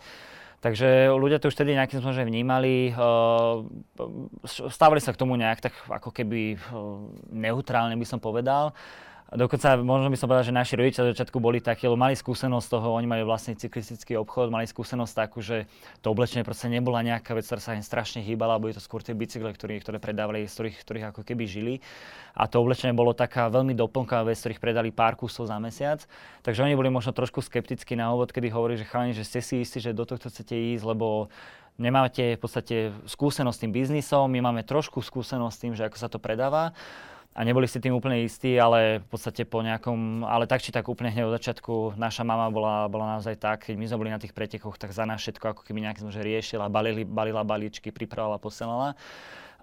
[0.64, 2.96] Takže ľudia to už vtedy nejakým spôsobom vnímali,
[4.48, 6.56] stávali sa k tomu nejak tak ako keby
[7.36, 8.72] neutrálne by som povedal.
[9.34, 12.70] Dokonca možno by som povedal, že naši rodičia od začiatku boli takí, lebo mali skúsenosť
[12.70, 15.66] toho, oni mali vlastný cyklistický obchod, mali skúsenosť takú, že
[16.06, 19.18] to oblečenie proste nebola nejaká vec, ktorá sa im strašne hýbala, boli to skôr tie
[19.18, 21.74] bicykle, ktoré, ktoré predávali, z ktorých, ktorých ako keby žili.
[22.38, 26.06] A to oblečenie bolo taká veľmi doplnková vec, z ktorých predali pár kusov za mesiac.
[26.46, 29.66] Takže oni boli možno trošku skeptickí na úvod, kedy hovorili, že chalani, že ste si
[29.66, 31.34] istí, že do tohto chcete ísť, lebo
[31.82, 32.76] nemáte v podstate
[33.10, 36.78] skúsenosť s tým biznisom, my máme trošku skúsenosť s tým, že ako sa to predáva
[37.34, 40.86] a neboli si tým úplne istí, ale v podstate po nejakom, ale tak či tak
[40.86, 44.22] úplne hneď od začiatku naša mama bola, bola naozaj tak, keď my sme boli na
[44.22, 48.38] tých pretekoch, tak za nás všetko ako keby nejak sme riešila, balili, balila balíčky, pripravovala,
[48.38, 48.94] posielala.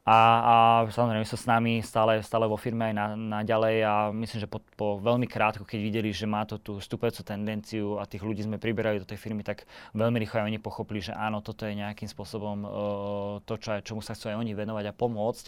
[0.00, 0.54] A, a
[0.88, 4.48] samozrejme sú s nami stále, stále vo firme aj na, na ďalej a myslím, že
[4.48, 8.42] po, po veľmi krátko, keď videli, že má to tú stúpajúcu tendenciu a tých ľudí
[8.42, 11.78] sme priberali do tej firmy, tak veľmi rýchlo aj oni pochopili, že áno, toto je
[11.78, 12.70] nejakým spôsobom uh,
[13.44, 15.46] to, čo, čomu sa chcú aj oni venovať a pomôcť.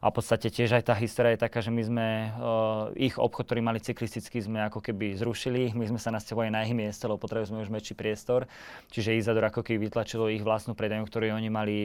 [0.00, 3.44] A v podstate tiež aj tá história je taká, že my sme uh, ich obchod,
[3.44, 5.76] ktorý mali cyklistický, sme ako keby zrušili.
[5.76, 8.48] My sme sa nasťahovali na ich miesto, lebo potrebovali sme už väčší priestor.
[8.88, 11.76] Čiže Izador ako keby vytlačilo ich vlastnú predajňu, ktorú oni mali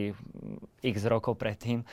[0.80, 1.84] x rokov predtým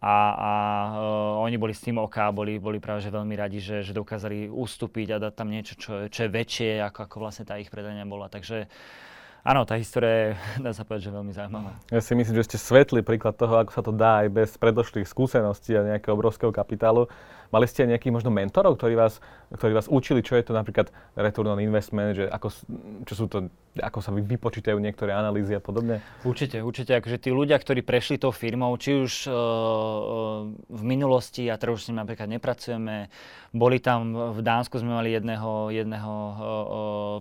[0.00, 0.52] a, a
[0.96, 4.48] uh, oni boli s tým OK, boli, boli práve že veľmi radi, že, že dokázali
[4.48, 8.08] ustúpiť a dať tam niečo, čo, čo je väčšie, ako, ako vlastne tá ich predania
[8.08, 8.32] bola.
[8.32, 8.64] Takže
[9.44, 10.28] áno, tá história je,
[10.64, 11.70] dá sa povedať, že veľmi zaujímavá.
[11.92, 15.08] Ja si myslím, že ste svetlý príklad toho, ako sa to dá aj bez predošlých
[15.08, 17.08] skúseností a nejakého obrovského kapitálu.
[17.50, 19.18] Mali ste nejakých možno mentorov, ktorí vás,
[19.50, 22.48] ktorí vás učili, čo je to napríklad return on investment, že ako,
[23.10, 25.98] čo sú to, ako sa vypočítajú niektoré analýzy a podobne?
[26.22, 26.94] Určite, určite.
[26.94, 29.34] Akože tí ľudia, ktorí prešli tou firmou, či už uh,
[30.54, 33.10] v minulosti, a teraz už s nimi napríklad nepracujeme,
[33.50, 36.34] boli tam v Dánsku sme mali jedného, jedného uh,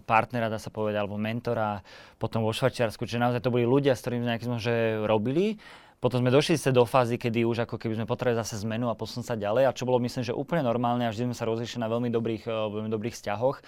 [0.06, 1.82] partnera, dá sa povedať, alebo mentora,
[2.22, 5.58] potom vo Švajčiarsku, čiže naozaj to boli ľudia, s ktorými sme nejakým že robili
[6.00, 8.96] potom sme došli sa do fázy, kedy už ako keby sme potrebovali zase zmenu a
[8.96, 11.84] posunúť sa ďalej, a čo bolo myslím, že úplne normálne a vždy sme sa rozišli
[11.84, 13.60] na veľmi dobrých, eh, veľmi dobrých vzťahoch.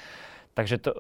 [0.52, 0.92] Takže to,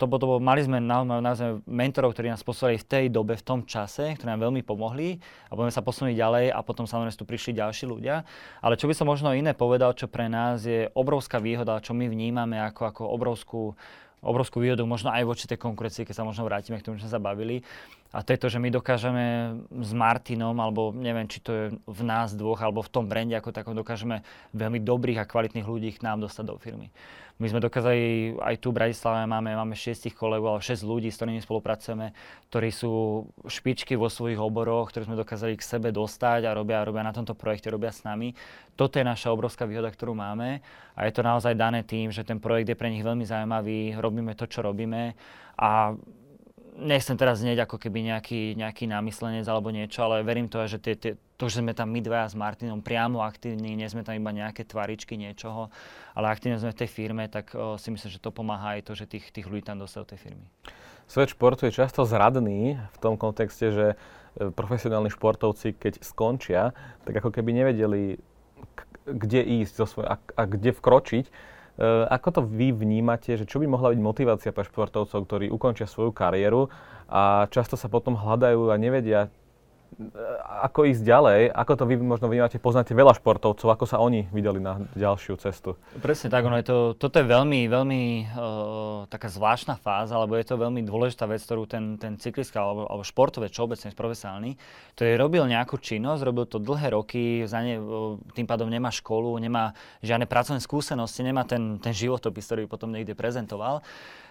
[0.00, 3.60] to, to, to mali sme naozaj mentorov, ktorí nás poslali v tej dobe, v tom
[3.68, 7.60] čase, ktorí nám veľmi pomohli a budeme sa posunúť ďalej a potom samozrejme tu prišli
[7.60, 8.24] ďalší ľudia.
[8.64, 12.08] Ale čo by som možno iné povedal, čo pre nás je obrovská výhoda, čo my
[12.08, 13.76] vnímame ako, ako obrovskú
[14.26, 17.14] obrovskú výhodu možno aj voči tej konkurencii, keď sa možno vrátime k tomu, čo sme
[17.14, 17.62] sa bavili.
[18.10, 22.02] A to je to, že my dokážeme s Martinom, alebo neviem, či to je v
[22.02, 26.02] nás dvoch, alebo v tom brande ako takom, dokážeme veľmi dobrých a kvalitných ľudí k
[26.02, 26.90] nám dostať do firmy.
[27.36, 31.20] My sme dokázali, aj tu v Bratislave máme, máme šiestich kolegov, alebo šesť ľudí, s
[31.20, 32.16] ktorými spolupracujeme,
[32.48, 32.92] ktorí sú
[33.44, 37.36] špičky vo svojich oboroch, ktorí sme dokázali k sebe dostať a robia, robia na tomto
[37.36, 38.32] projekte, robia s nami.
[38.72, 40.64] Toto je naša obrovská výhoda, ktorú máme
[40.96, 44.32] a je to naozaj dané tým, že ten projekt je pre nich veľmi zaujímavý, robíme
[44.32, 45.12] to, čo robíme
[45.60, 45.92] a
[46.76, 50.94] nechcem teraz znieť ako keby nejaký, nejaký námyslenec alebo niečo, ale verím to, že tie,
[50.94, 54.32] tie, to, že sme tam my dvaja s Martinom priamo aktívni, nie sme tam iba
[54.32, 55.72] nejaké tvaričky niečoho,
[56.12, 58.92] ale aktívne sme v tej firme, tak o, si myslím, že to pomáha aj to,
[58.92, 60.46] že tých, tých ľudí tam dostať do tej firmy.
[61.08, 63.96] Svet športu je často zradný v tom kontexte, že e,
[64.52, 66.76] profesionálni športovci, keď skončia,
[67.08, 68.18] tak ako keby nevedeli,
[69.06, 71.55] kde ísť zo svoj, a, a kde vkročiť
[72.08, 76.12] ako to vy vnímate, že čo by mohla byť motivácia pre športovcov, ktorí ukončia svoju
[76.12, 76.72] kariéru
[77.06, 79.28] a často sa potom hľadajú a nevedia,
[80.62, 84.60] ako ísť ďalej, ako to vy možno vnímate, poznáte veľa športovcov, ako sa oni vydali
[84.60, 85.76] na ďalšiu cestu.
[86.00, 88.02] Presne tak, ono je to, toto je veľmi, veľmi
[88.32, 92.88] uh, taká zvláštna fáza, alebo je to veľmi dôležitá vec, ktorú ten, ten cyklista alebo,
[92.88, 94.56] alebo športovec, čo obecne profesionálny,
[94.96, 99.36] ktorý robil nejakú činnosť, robil to dlhé roky, za ne, uh, tým pádom nemá školu,
[99.36, 103.84] nemá žiadne pracovné skúsenosti, nemá ten, ten životopis, ktorý potom niekde prezentoval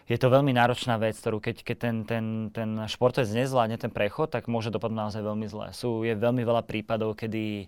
[0.06, 4.30] je to veľmi náročná vec, ktorú keď, keď ten, ten, ten športovec nezvládne ten prechod,
[4.30, 5.68] tak môže dopadnúť naozaj veľmi zle.
[5.74, 7.68] Sú, je veľmi veľa prípadov, kedy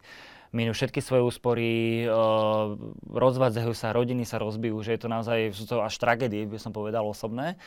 [0.55, 2.73] minú všetky svoje úspory, uh,
[3.11, 6.71] rozvádzajú sa, rodiny sa rozbijú, že je to naozaj, sú to až tragédie, by som
[6.71, 7.59] povedal, osobné.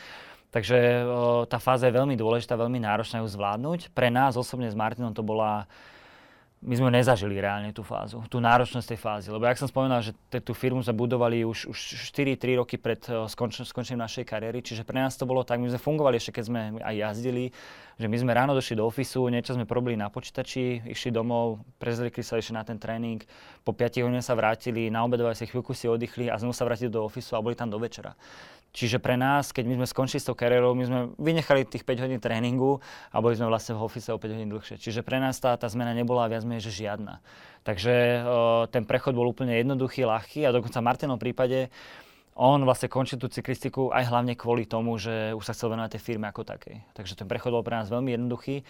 [0.51, 3.93] Takže uh, tá fáza je veľmi dôležitá, veľmi náročná ju zvládnuť.
[3.93, 5.69] Pre nás osobne s Martinom to bola
[6.61, 9.27] my sme nezažili reálne tú fázu, tú náročnosť tej fázy.
[9.33, 10.13] Lebo jak som spomínal, že
[10.45, 11.77] tú firmu sme budovali už, už
[12.13, 15.81] 4-3 roky pred skonč- skončením našej kariéry, čiže pre nás to bolo tak, my sme
[15.81, 17.49] fungovali ešte keď sme aj jazdili,
[17.97, 22.21] že my sme ráno došli do ofisu, niečo sme probili na počítači, išli domov, prezlikli
[22.21, 23.25] sa ešte na ten tréning,
[23.65, 26.93] po 5 hodinách sa vrátili, na obedovali si chvíľku si oddychli a znovu sa vrátili
[26.93, 28.13] do ofisu a boli tam do večera.
[28.71, 32.07] Čiže pre nás, keď my sme skončili s tou kariérou, my sme vynechali tých 5
[32.07, 32.79] hodín tréningu
[33.11, 34.79] a boli sme vlastne v office o 5 hodín dlhšie.
[34.79, 37.19] Čiže pre nás tá, tá zmena nebola viac menej, žiadna.
[37.67, 38.35] Takže o,
[38.71, 41.67] ten prechod bol úplne jednoduchý, ľahký a dokonca v Martinom prípade
[42.31, 46.01] on vlastne končil tú cyklistiku aj hlavne kvôli tomu, že už sa chcel venovať tej
[46.01, 46.79] firme ako takej.
[46.95, 48.63] Takže ten prechod bol pre nás veľmi jednoduchý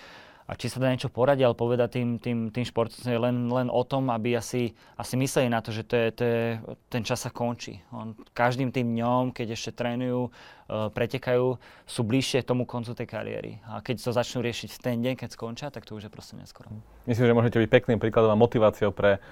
[0.51, 3.87] a či sa dá niečo poradiť, ale povedať tým, tým, tým športovcom len, len o
[3.87, 6.43] tom, aby asi, asi mysleli na to, že to je, to je,
[6.91, 7.79] ten čas sa končí.
[7.95, 11.55] On, každým tým dňom, keď ešte trénujú, uh, pretekajú,
[11.87, 13.63] sú bližšie tomu koncu tej kariéry.
[13.63, 16.35] A keď to začnú riešiť v ten deň, keď skončia, tak to už je proste
[16.35, 16.67] neskoro.
[17.07, 19.23] Myslím, že môžete byť pekným príkladom a motiváciou pre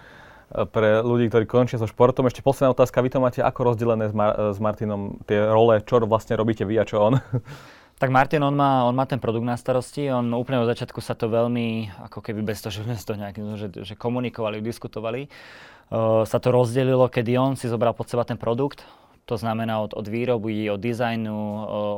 [0.49, 2.25] pre ľudí, ktorí končia so športom.
[2.25, 6.01] Ešte posledná otázka, vy to máte ako rozdelené s, Mar- s Martinom, tie role, čo
[6.09, 7.21] vlastne robíte vy a čo on?
[7.99, 11.19] Tak Martin, on má, on má ten produkt na starosti, on úplne od začiatku sa
[11.19, 16.23] to veľmi, ako keby bez toho, že sme to nejakým, že, že komunikovali, diskutovali, uh,
[16.23, 18.87] sa to rozdelilo, kedy on si zobral pod seba ten produkt,
[19.29, 21.37] to znamená od, od výroby, od dizajnu,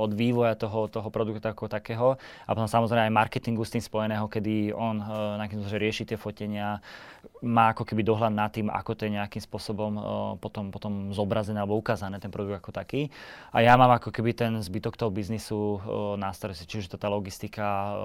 [0.04, 4.28] od vývoja toho, toho produktu ako takého a potom samozrejme aj marketingu s tým spojeného,
[4.28, 5.40] kedy on uh,
[5.72, 6.84] že rieši tie fotenia,
[7.40, 10.04] má ako keby dohľad nad tým, ako to je nejakým spôsobom uh,
[10.44, 13.08] potom, potom zobrazené alebo ukázané ten produkt ako taký.
[13.56, 15.80] A ja mám ako keby ten zbytok toho biznisu uh,
[16.20, 17.96] na starosti, čiže to tá logistika,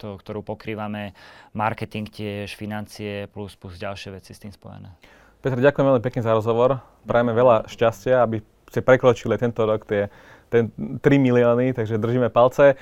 [0.00, 1.12] ktorú pokrývame,
[1.52, 5.17] marketing tiež, financie plus, plus ďalšie veci s tým spojené.
[5.38, 6.82] Petr, ďakujem veľmi pekne za rozhovor.
[7.06, 10.10] Prajeme veľa šťastia, aby ste prekročili tento rok tie
[10.48, 12.74] ten 3 milióny, takže držíme palce.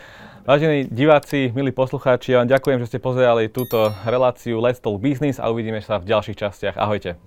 [0.46, 5.42] Vážení diváci, milí poslucháči, ja vám ďakujem, že ste pozerali túto reláciu Let's Talk Business
[5.42, 6.78] a uvidíme sa v ďalších častiach.
[6.78, 7.18] Ahojte.